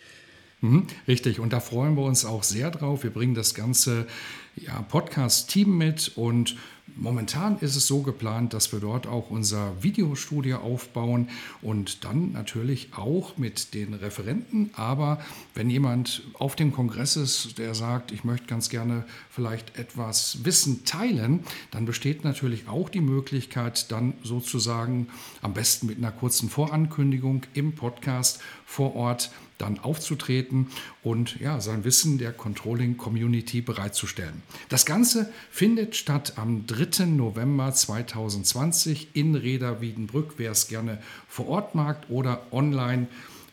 Mhm, 0.62 0.88
richtig, 1.08 1.40
und 1.40 1.52
da 1.52 1.60
freuen 1.60 1.96
wir 1.96 2.04
uns 2.04 2.24
auch 2.24 2.44
sehr 2.44 2.72
drauf. 2.72 3.04
Wir 3.04 3.10
bringen 3.10 3.34
das 3.34 3.54
ganze 3.54 4.08
ja, 4.56 4.82
Podcast-Team 4.82 5.78
mit 5.78 6.14
und 6.16 6.56
Momentan 6.96 7.58
ist 7.60 7.76
es 7.76 7.88
so 7.88 8.02
geplant, 8.02 8.54
dass 8.54 8.72
wir 8.72 8.80
dort 8.80 9.08
auch 9.08 9.32
unser 9.32 9.82
Videostudio 9.82 10.58
aufbauen 10.58 11.30
und 11.62 12.04
dann 12.04 12.32
natürlich 12.34 12.90
auch 12.96 13.38
mit 13.38 13.74
den 13.74 13.96
Referenten. 13.96 14.70
Aber 14.74 15.20
wenn 15.56 15.70
jemand 15.70 16.22
auf 16.34 16.56
dem 16.56 16.72
Kongress 16.72 17.16
ist, 17.16 17.58
der 17.58 17.74
sagt, 17.74 18.12
ich 18.12 18.24
möchte 18.24 18.46
ganz 18.46 18.70
gerne 18.70 19.06
vielleicht 19.32 19.78
etwas 19.78 20.46
Wissen 20.46 20.86
teilen, 20.86 21.40
dann 21.72 21.86
besteht 21.86 22.24
natürlich 22.24 22.68
auch 22.68 22.90
die 22.90 23.02
Möglichkeit, 23.02 23.92
dann 23.92 24.14
sozusagen 24.24 25.08
am 25.42 25.54
besten 25.54 25.88
mit 25.88 25.98
einer 25.98 26.12
kurzen 26.12 26.50
Vorankündigung 26.50 27.44
im 27.56 27.74
Podcast 27.74 28.40
vor 28.66 28.96
Ort 28.96 29.32
dann 29.58 29.80
aufzutreten 29.80 30.68
und 31.04 31.40
ja, 31.40 31.62
sein 31.62 31.84
Wissen 31.84 32.18
der 32.18 32.34
Controlling 32.34 32.98
Community 32.98 33.62
bereitzustellen. 33.62 34.42
Das 34.70 34.86
Ganze 34.86 35.32
findet 35.52 35.96
statt 35.96 36.34
am 36.38 36.66
3. 36.68 37.06
November 37.06 37.74
2020 37.74 39.10
in 39.14 39.36
Reda 39.36 39.82
Wiedenbrück, 39.82 40.34
wer 40.38 40.52
es 40.52 40.68
gerne 40.68 41.02
vor 41.28 41.48
Ort 41.48 41.76
mag 41.76 41.98
oder 42.10 42.48
online, 42.52 43.08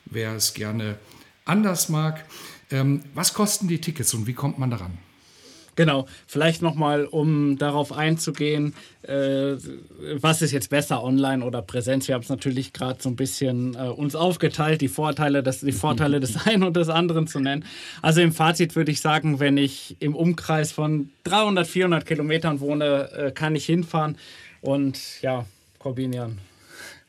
wer 0.07 0.35
es 0.35 0.55
gerne 0.55 0.99
anders 1.45 1.89
mag. 1.89 2.25
Ähm, 2.71 3.03
was 3.15 3.35
kosten 3.35 3.69
die 3.69 3.81
Tickets 3.81 4.15
und 4.15 4.27
wie 4.27 4.35
kommt 4.35 4.59
man 4.59 4.71
daran? 4.71 4.99
Genau, 5.81 6.05
vielleicht 6.27 6.61
nochmal, 6.61 7.07
um 7.07 7.57
darauf 7.57 7.91
einzugehen, 7.91 8.75
äh, 9.01 9.57
was 10.13 10.43
ist 10.43 10.53
jetzt 10.53 10.69
besser, 10.69 11.03
online 11.03 11.43
oder 11.43 11.63
Präsenz? 11.63 12.07
Wir 12.07 12.17
haben 12.17 12.23
es 12.23 12.29
natürlich 12.29 12.75
gerade 12.75 13.01
so 13.01 13.09
ein 13.09 13.17
bisschen 13.17 13.77
äh, 13.77 13.89
uns 13.89 14.15
aufgeteilt, 14.15 14.83
die 14.83 14.89
Vorteile, 14.89 15.43
des, 15.43 15.61
die 15.61 15.73
Vorteile 15.73 16.21
des 16.21 16.37
einen 16.47 16.65
und 16.65 16.77
des 16.77 16.91
anderen 16.91 17.27
zu 17.27 17.41
nennen. 17.41 17.65
Also 18.03 18.21
im 18.21 18.33
Fazit 18.35 18.77
würde 18.77 18.93
ich 18.93 19.01
sagen, 19.01 19.41
wenn 19.41 19.57
ich 19.57 19.97
im 20.01 20.15
Umkreis 20.15 20.71
von 20.71 21.09
300, 21.25 21.67
400 21.67 22.05
Kilometern 22.05 22.61
wohne, 22.61 23.11
äh, 23.13 23.31
kann 23.31 23.57
ich 23.57 23.65
hinfahren 23.65 24.19
und 24.61 24.99
ja, 25.23 25.47
kombinieren. 25.79 26.41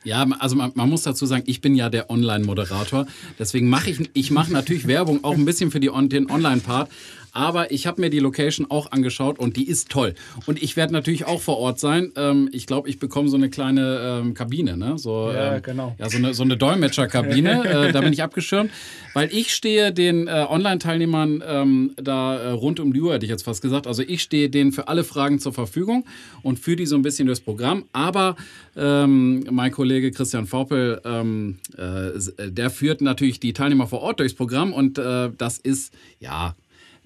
Ja, 0.04 0.26
also 0.38 0.56
man, 0.56 0.72
man, 0.74 0.88
muss 0.88 1.02
dazu 1.02 1.26
sagen, 1.26 1.44
ich 1.46 1.60
bin 1.60 1.74
ja 1.74 1.88
der 1.88 2.10
Online-Moderator. 2.10 3.06
Deswegen 3.38 3.68
mache 3.68 3.90
ich, 3.90 4.10
ich 4.14 4.30
mache 4.30 4.52
natürlich 4.52 4.86
Werbung 4.86 5.22
auch 5.22 5.34
ein 5.34 5.44
bisschen 5.44 5.70
für 5.70 5.78
die, 5.78 5.90
den 6.08 6.30
Online-Part. 6.30 6.90
Aber 7.32 7.70
ich 7.70 7.86
habe 7.86 8.00
mir 8.00 8.10
die 8.10 8.18
Location 8.18 8.66
auch 8.70 8.92
angeschaut 8.92 9.38
und 9.38 9.56
die 9.56 9.66
ist 9.66 9.88
toll. 9.88 10.14
Und 10.46 10.62
ich 10.62 10.76
werde 10.76 10.92
natürlich 10.92 11.24
auch 11.24 11.40
vor 11.40 11.58
Ort 11.58 11.80
sein. 11.80 12.12
Ähm, 12.16 12.50
ich 12.52 12.66
glaube, 12.66 12.88
ich 12.88 12.98
bekomme 12.98 13.28
so 13.28 13.36
eine 13.36 13.48
kleine 13.48 14.20
ähm, 14.22 14.34
Kabine, 14.34 14.76
ne? 14.76 14.98
So, 14.98 15.30
ja, 15.32 15.56
ähm, 15.56 15.62
genau. 15.62 15.96
Ja, 15.98 16.10
so 16.10 16.18
eine, 16.18 16.34
so 16.34 16.42
eine 16.42 16.56
Dolmetscherkabine. 16.56 17.64
äh, 17.88 17.92
da 17.92 18.00
bin 18.00 18.12
ich 18.12 18.22
abgeschirmt. 18.22 18.70
Weil 19.14 19.28
ich 19.32 19.54
stehe 19.54 19.92
den 19.92 20.28
äh, 20.28 20.46
Online-Teilnehmern 20.48 21.42
ähm, 21.46 21.94
da 21.96 22.36
äh, 22.36 22.48
rund 22.50 22.80
um 22.80 22.92
die 22.92 23.00
Uhr, 23.00 23.14
hätte 23.14 23.24
ich 23.24 23.30
jetzt 23.30 23.44
fast 23.44 23.62
gesagt. 23.62 23.86
Also 23.86 24.02
ich 24.02 24.22
stehe 24.22 24.50
denen 24.50 24.72
für 24.72 24.88
alle 24.88 25.04
Fragen 25.04 25.38
zur 25.38 25.52
Verfügung 25.52 26.04
und 26.42 26.58
führe 26.58 26.76
die 26.76 26.86
so 26.86 26.96
ein 26.96 27.02
bisschen 27.02 27.26
durchs 27.26 27.40
Programm. 27.40 27.84
Aber 27.92 28.36
ähm, 28.76 29.44
mein 29.50 29.72
Kollege 29.72 30.10
Christian 30.10 30.46
Vorpel, 30.46 31.00
ähm, 31.04 31.58
äh, 31.76 32.50
der 32.50 32.70
führt 32.70 33.00
natürlich 33.00 33.40
die 33.40 33.52
Teilnehmer 33.52 33.86
vor 33.86 34.00
Ort 34.00 34.20
durchs 34.20 34.34
Programm 34.34 34.72
und 34.72 34.98
äh, 34.98 35.30
das 35.36 35.58
ist, 35.58 35.92
ja, 36.20 36.54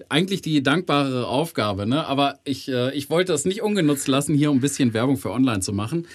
eigentlich 0.09 0.41
die 0.41 0.61
dankbare 0.63 1.27
Aufgabe. 1.27 1.87
Ne? 1.87 2.05
Aber 2.05 2.39
ich, 2.43 2.69
äh, 2.69 2.93
ich 2.95 3.09
wollte 3.09 3.33
es 3.33 3.45
nicht 3.45 3.61
ungenutzt 3.61 4.07
lassen, 4.07 4.35
hier 4.35 4.49
ein 4.49 4.59
bisschen 4.59 4.93
Werbung 4.93 5.17
für 5.17 5.31
online 5.31 5.61
zu 5.61 5.73
machen. 5.73 6.07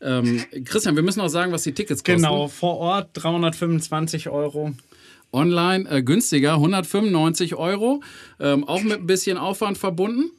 Ähm, 0.00 0.44
Christian, 0.64 0.96
wir 0.96 1.02
müssen 1.02 1.20
auch 1.20 1.28
sagen, 1.28 1.52
was 1.52 1.62
die 1.62 1.72
Tickets 1.72 2.04
kosten. 2.04 2.22
Genau, 2.22 2.48
vor 2.48 2.78
Ort 2.78 3.10
325 3.14 4.28
Euro. 4.28 4.72
Online 5.32 5.88
äh, 5.88 6.02
günstiger, 6.02 6.54
195 6.54 7.54
Euro. 7.56 8.02
Ähm, 8.38 8.68
auch 8.68 8.82
mit 8.82 9.00
ein 9.00 9.06
bisschen 9.06 9.38
Aufwand 9.38 9.78
verbunden. 9.78 10.30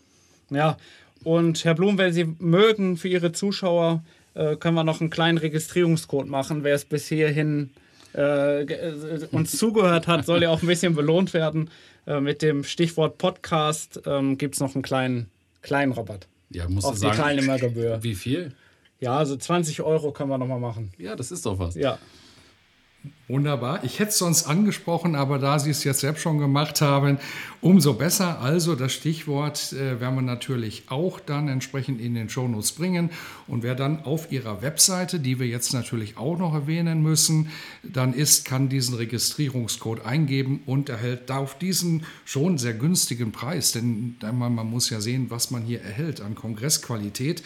Ja, 0.50 0.78
Und 1.24 1.66
Herr 1.66 1.74
Blum, 1.74 1.98
wenn 1.98 2.14
Sie 2.14 2.36
mögen, 2.40 2.98
für 2.98 3.08
Ihre 3.08 3.32
Zuschauer 3.32 4.04
äh, 4.36 4.56
können 4.56 4.76
wir 4.76 4.84
noch 4.84 5.02
einen 5.02 5.10
kleinen 5.10 5.38
Registrierungscode 5.38 6.28
machen. 6.28 6.64
Wer 6.64 6.76
es 6.76 6.86
bis 6.86 7.08
hierhin 7.08 7.72
äh, 8.14 8.62
äh, 8.62 9.28
uns 9.32 9.58
zugehört 9.58 10.08
hat, 10.08 10.26
soll 10.26 10.44
ja 10.44 10.50
auch 10.50 10.62
ein 10.62 10.68
bisschen 10.68 10.96
belohnt 10.96 11.34
werden. 11.34 11.70
Äh, 12.08 12.20
mit 12.20 12.42
dem 12.42 12.64
Stichwort 12.64 13.18
Podcast 13.18 14.02
ähm, 14.06 14.38
gibt 14.38 14.56
es 14.56 14.62
noch 14.62 14.76
einen 14.76 14.84
kleinen, 14.84 15.30
kleinen 15.62 15.92
Rabatt. 15.92 16.28
Ja, 16.50 16.70
musst 16.70 16.86
auf 16.86 16.96
du 16.96 17.00
die 17.02 17.06
sagen. 17.08 17.18
Teilnehmergebühr. 17.18 18.04
Wie 18.04 18.16
viel? 18.16 18.54
Ja, 19.00 19.18
also 19.18 19.36
20 19.36 19.82
Euro 19.82 20.12
können 20.12 20.30
wir 20.30 20.38
nochmal 20.38 20.60
machen. 20.60 20.92
Ja, 20.98 21.16
das 21.16 21.32
ist 21.32 21.46
doch 21.46 21.60
was. 21.60 21.76
Ja. 21.76 21.98
Wunderbar. 23.28 23.84
Ich 23.84 23.98
hätte 23.98 24.10
es 24.10 24.20
sonst 24.20 24.44
angesprochen, 24.44 25.16
aber 25.16 25.40
da 25.40 25.58
Sie 25.58 25.72
es 25.72 25.84
jetzt 25.84 26.02
selbst 26.02 26.22
schon 26.22 26.38
gemacht 26.38 26.80
haben, 26.82 27.18
umso 27.60 27.96
besser. 27.96 28.40
Also 28.40 28.76
das 28.76 28.94
Stichwort 28.94 29.74
äh, 29.74 30.00
werden 30.00 30.14
wir 30.14 30.22
natürlich 30.22 30.84
auch 30.90 31.20
dann 31.20 31.48
entsprechend 31.48 32.00
in 32.00 32.14
den 32.14 32.30
Shownotes 32.30 32.74
bringen. 32.74 33.10
Und 33.48 33.64
wer 33.64 33.74
dann 33.74 34.04
auf 34.04 34.32
Ihrer 34.32 34.62
Webseite, 34.62 35.20
die 35.20 35.40
wir 35.40 35.48
jetzt 35.48 35.74
natürlich 35.74 36.18
auch 36.18 36.38
noch 36.38 36.54
erwähnen 36.54 37.02
müssen, 37.02 37.50
dann 37.82 38.14
ist, 38.14 38.46
kann 38.46 38.70
diesen 38.70 38.94
Registrierungscode 38.94 40.06
eingeben 40.06 40.62
und 40.68 40.90
erhält 40.90 41.28
da 41.32 41.38
auf 41.38 41.58
diesen 41.58 42.06
schon 42.26 42.60
sehr 42.60 42.76
günstigen 42.76 43.32
Preis, 43.32 43.72
denn 43.72 44.18
man, 44.22 44.54
man 44.54 44.70
muss 44.70 44.92
ja 44.92 45.02
sehen, 45.02 45.32
was 45.32 45.50
man 45.50 45.64
hier 45.64 45.82
erhält 45.82 46.22
an 46.22 46.36
Kongressqualität, 46.36 47.42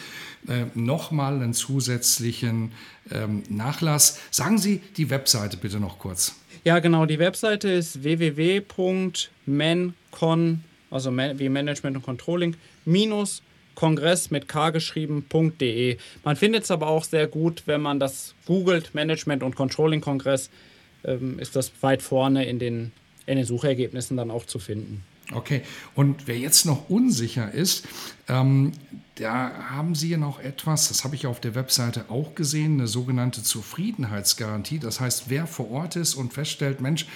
äh, 0.46 0.66
nochmal 0.74 1.36
einen 1.36 1.54
zusätzlichen 1.54 2.72
ähm, 3.10 3.42
Nachlass. 3.48 4.18
Sagen 4.30 4.58
Sie 4.58 4.80
die 4.96 5.08
Webseite 5.08 5.56
bitte 5.56 5.69
noch 5.78 5.98
kurz. 5.98 6.34
Ja, 6.64 6.80
genau. 6.80 7.06
Die 7.06 7.18
Webseite 7.18 7.70
ist 7.70 8.02
www.mancon, 8.02 10.64
also 10.90 11.16
wie 11.16 11.48
Management 11.48 11.96
und 11.96 12.02
Controlling, 12.02 12.56
minus 12.84 13.42
Kongress 13.74 14.30
mit 14.30 14.46
K 14.48 14.68
geschrieben.de. 14.70 15.96
Man 16.24 16.36
findet 16.36 16.64
es 16.64 16.70
aber 16.70 16.88
auch 16.88 17.04
sehr 17.04 17.26
gut, 17.26 17.62
wenn 17.66 17.80
man 17.80 17.98
das 17.98 18.34
googelt, 18.46 18.94
Management 18.94 19.42
und 19.42 19.56
Controlling 19.56 20.02
Kongress, 20.02 20.50
ähm, 21.04 21.38
ist 21.38 21.56
das 21.56 21.72
weit 21.80 22.02
vorne 22.02 22.44
in 22.44 22.58
den, 22.58 22.92
in 23.26 23.36
den 23.36 23.46
Suchergebnissen 23.46 24.18
dann 24.18 24.30
auch 24.30 24.44
zu 24.44 24.58
finden. 24.58 25.02
Okay, 25.32 25.62
und 25.94 26.26
wer 26.26 26.38
jetzt 26.38 26.66
noch 26.66 26.90
unsicher 26.90 27.52
ist, 27.52 27.86
ähm, 28.28 28.72
da 29.14 29.52
haben 29.70 29.94
Sie 29.94 30.16
noch 30.16 30.40
etwas, 30.40 30.88
das 30.88 31.04
habe 31.04 31.14
ich 31.14 31.26
auf 31.26 31.40
der 31.40 31.54
Webseite 31.54 32.06
auch 32.08 32.34
gesehen, 32.34 32.74
eine 32.74 32.88
sogenannte 32.88 33.42
Zufriedenheitsgarantie. 33.42 34.78
Das 34.78 34.98
heißt, 34.98 35.24
wer 35.28 35.46
vor 35.46 35.70
Ort 35.70 35.96
ist 35.96 36.14
und 36.14 36.32
feststellt, 36.32 36.80
Mensch, 36.80 37.06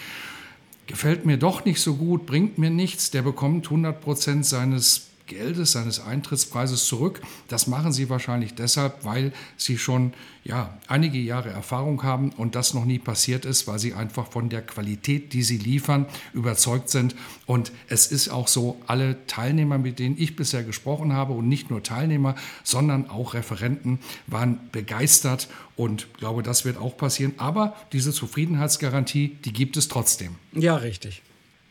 gefällt 0.87 1.25
mir 1.25 1.39
doch 1.39 1.65
nicht 1.65 1.81
so 1.81 1.97
gut, 1.97 2.27
bringt 2.27 2.59
mir 2.59 2.71
nichts, 2.71 3.11
der 3.11 3.23
bekommt 3.23 3.67
100 3.67 4.01
Prozent 4.01 4.47
seines 4.47 5.09
Geldes, 5.27 5.73
seines 5.73 6.01
Eintrittspreises 6.01 6.87
zurück. 6.87 7.21
Das 7.49 7.67
machen 7.67 7.93
sie 7.93 8.11
wahrscheinlich 8.11 8.55
deshalb, 8.55 9.05
weil 9.05 9.33
sie 9.57 9.79
schon 9.79 10.13
ja, 10.45 10.79
einige 10.89 11.19
Jahre 11.19 11.49
Erfahrung 11.49 12.03
haben 12.03 12.31
und 12.31 12.55
das 12.55 12.75
noch 12.75 12.85
nie 12.85 12.99
passiert 12.99 13.47
ist, 13.47 13.67
weil 13.67 13.79
sie 13.79 13.95
einfach 13.95 14.31
von 14.31 14.51
der 14.51 14.61
Qualität, 14.61 15.33
die 15.33 15.43
sie 15.43 15.57
liefern, 15.57 16.07
überzeugt 16.35 16.91
sind. 16.91 17.17
Und 17.47 17.73
es 17.89 18.07
ist 18.09 18.29
auch 18.29 18.49
so, 18.49 18.81
alle 18.87 19.27
Teilnehmer, 19.27 19.79
mit 19.79 19.99
denen 19.99 20.17
ich 20.19 20.37
bisher 20.37 20.63
gesprochen 20.63 21.15
habe 21.15 21.33
und 21.33 21.49
nicht 21.49 21.71
nur 21.71 21.83
Teilnehmer, 21.83 22.35
sondern 22.63 23.09
auch 23.09 23.33
Referenten, 23.33 24.01
waren 24.27 24.61
begeistert 24.71 25.49
und 25.77 26.13
glaube, 26.19 26.43
das 26.43 26.67
wird 26.67 26.77
auch 26.77 26.97
passieren. 26.97 27.33
Aber 27.39 27.75
diese 27.93 28.13
Zufriedenheitsgarantie, 28.13 29.39
die 29.45 29.53
gibt 29.53 29.79
es 29.79 29.89
trotzdem. 29.89 30.37
Ja, 30.53 30.77
richtig. 30.77 31.23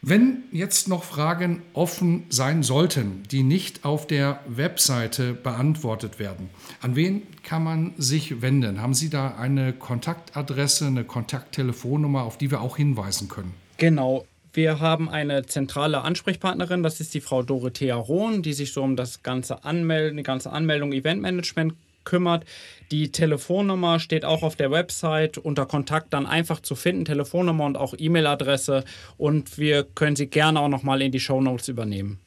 Wenn 0.05 0.43
jetzt 0.51 0.89
noch 0.89 1.05
Fragen 1.05 1.61
offen 1.71 2.25
sein 2.27 2.61
sollten, 2.61 3.23
die 3.31 3.41
nicht 3.41 3.85
auf 3.85 4.05
der 4.05 4.41
Webseite 4.47 5.33
beantwortet 5.33 6.19
werden, 6.19 6.49
an 6.81 6.97
wen 6.97 7.21
kann 7.41 7.63
man 7.63 7.93
sich 7.97 8.41
wenden? 8.41 8.81
Haben 8.81 8.93
Sie 8.93 9.09
da 9.09 9.37
eine 9.37 9.71
Kontaktadresse, 9.71 10.87
eine 10.87 11.05
Kontakttelefonnummer, 11.05 12.23
auf 12.23 12.37
die 12.37 12.51
wir 12.51 12.59
auch 12.59 12.75
hinweisen 12.75 13.29
können? 13.29 13.53
Genau. 13.77 14.25
Wir 14.51 14.81
haben 14.81 15.07
eine 15.07 15.45
zentrale 15.45 16.01
Ansprechpartnerin, 16.01 16.83
das 16.83 16.99
ist 16.99 17.13
die 17.13 17.21
Frau 17.21 17.41
Dorothea 17.41 17.95
Rohn, 17.95 18.41
die 18.41 18.51
sich 18.51 18.73
so 18.73 18.83
um 18.83 18.97
das 18.97 19.23
ganze 19.23 19.63
Anmelden, 19.63 20.17
die 20.17 20.23
ganze 20.23 20.51
Anmeldung, 20.51 20.91
Eventmanagement 20.91 21.75
kümmert. 22.03 22.45
Die 22.91 23.11
Telefonnummer 23.11 23.99
steht 23.99 24.25
auch 24.25 24.43
auf 24.43 24.55
der 24.55 24.71
Website 24.71 25.37
unter 25.37 25.65
Kontakt 25.65 26.13
dann 26.13 26.25
einfach 26.25 26.59
zu 26.59 26.75
finden, 26.75 27.05
Telefonnummer 27.05 27.65
und 27.65 27.77
auch 27.77 27.93
E-Mail-Adresse 27.97 28.83
und 29.17 29.57
wir 29.57 29.83
können 29.83 30.15
sie 30.15 30.27
gerne 30.27 30.59
auch 30.59 30.69
noch 30.69 30.83
mal 30.83 31.01
in 31.01 31.11
die 31.11 31.19
Show 31.19 31.41
Notes 31.41 31.67
übernehmen. 31.67 32.19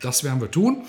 Das 0.00 0.24
werden 0.24 0.40
wir 0.40 0.50
tun. 0.50 0.84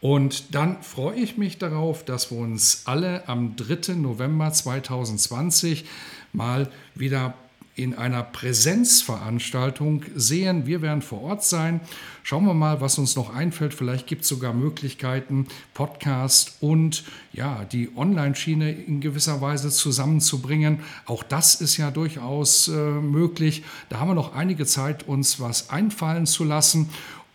Und 0.00 0.54
dann 0.54 0.82
freue 0.82 1.16
ich 1.16 1.36
mich 1.36 1.58
darauf, 1.58 2.04
dass 2.04 2.30
wir 2.30 2.38
uns 2.38 2.82
alle 2.86 3.28
am 3.28 3.54
3. 3.56 3.94
November 3.94 4.50
2020 4.50 5.84
mal 6.32 6.68
wieder 6.94 7.34
in 7.82 7.94
einer 7.94 8.22
Präsenzveranstaltung 8.22 10.04
sehen. 10.14 10.66
Wir 10.66 10.82
werden 10.82 11.02
vor 11.02 11.22
Ort 11.22 11.44
sein. 11.44 11.80
Schauen 12.22 12.44
wir 12.44 12.54
mal, 12.54 12.80
was 12.80 12.98
uns 12.98 13.16
noch 13.16 13.34
einfällt. 13.34 13.74
Vielleicht 13.74 14.06
gibt 14.06 14.22
es 14.22 14.28
sogar 14.28 14.52
Möglichkeiten, 14.52 15.46
Podcast 15.74 16.56
und 16.60 17.04
ja, 17.32 17.64
die 17.64 17.90
Online-Schiene 17.96 18.70
in 18.70 19.00
gewisser 19.00 19.40
Weise 19.40 19.70
zusammenzubringen. 19.70 20.80
Auch 21.06 21.22
das 21.22 21.60
ist 21.60 21.76
ja 21.76 21.90
durchaus 21.90 22.68
äh, 22.68 22.72
möglich. 22.72 23.64
Da 23.88 24.00
haben 24.00 24.08
wir 24.08 24.14
noch 24.14 24.34
einige 24.34 24.66
Zeit, 24.66 25.08
uns 25.08 25.40
was 25.40 25.70
einfallen 25.70 26.26
zu 26.26 26.44
lassen. 26.44 26.90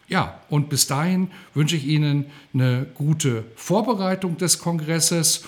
Ja, 0.08 0.40
und 0.50 0.70
bis 0.70 0.86
dahin 0.86 1.32
wünsche 1.56 1.76
ich 1.76 1.86
Ihnen 1.88 2.26
eine 2.54 2.86
gute 2.94 3.44
Vorbereitung 3.56 4.38
des 4.38 4.60
Kongresses 4.60 5.44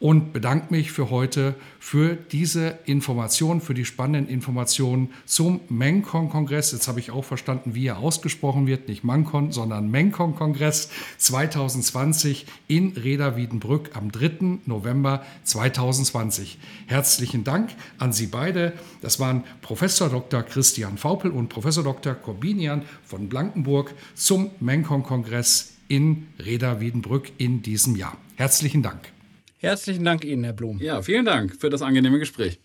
und 0.00 0.32
bedanke 0.32 0.72
mich 0.72 0.90
für 0.90 1.10
heute 1.10 1.54
für 1.78 2.16
diese 2.16 2.78
Informationen, 2.86 3.60
für 3.60 3.74
die 3.74 3.84
spannenden 3.84 4.32
Informationen 4.32 5.10
zum 5.26 5.60
Mencon-Kongress. 5.68 6.72
Jetzt 6.72 6.88
habe 6.88 7.00
ich 7.00 7.10
auch 7.10 7.24
verstanden, 7.24 7.74
wie 7.74 7.86
er 7.86 7.98
ausgesprochen 7.98 8.66
wird, 8.66 8.88
nicht 8.88 9.04
Mancon, 9.04 9.52
sondern 9.52 9.90
Mencon-Kongress 9.90 10.88
2020 11.18 12.46
in 12.66 12.96
Reda 12.96 13.36
Wiedenbrück 13.36 13.90
am 13.94 14.10
3. 14.10 14.60
November 14.64 15.22
2020. 15.44 16.58
Herzlichen 16.86 17.44
Dank 17.44 17.70
an 17.98 18.14
Sie 18.14 18.26
beide. 18.26 18.72
Das 19.02 19.20
waren 19.20 19.44
Professor 19.60 20.08
Dr. 20.08 20.42
Christian 20.42 20.96
Faupel 20.96 21.30
und 21.30 21.50
Professor 21.50 21.84
Dr. 21.84 22.14
Corbinian 22.14 22.82
von 23.04 23.28
Blankenburg 23.28 23.92
zum 24.14 24.50
Mencon-Kongress 24.60 25.74
in 25.88 26.28
Reda 26.38 26.80
Wiedenbrück 26.80 27.32
in 27.36 27.60
diesem 27.60 27.96
Jahr. 27.96 28.16
Herzlichen 28.36 28.82
Dank. 28.82 29.19
Herzlichen 29.62 30.04
Dank 30.04 30.24
Ihnen, 30.24 30.42
Herr 30.44 30.54
Blum. 30.54 30.78
Ja, 30.80 31.02
vielen 31.02 31.26
Dank 31.26 31.54
für 31.54 31.68
das 31.68 31.82
angenehme 31.82 32.18
Gespräch. 32.18 32.60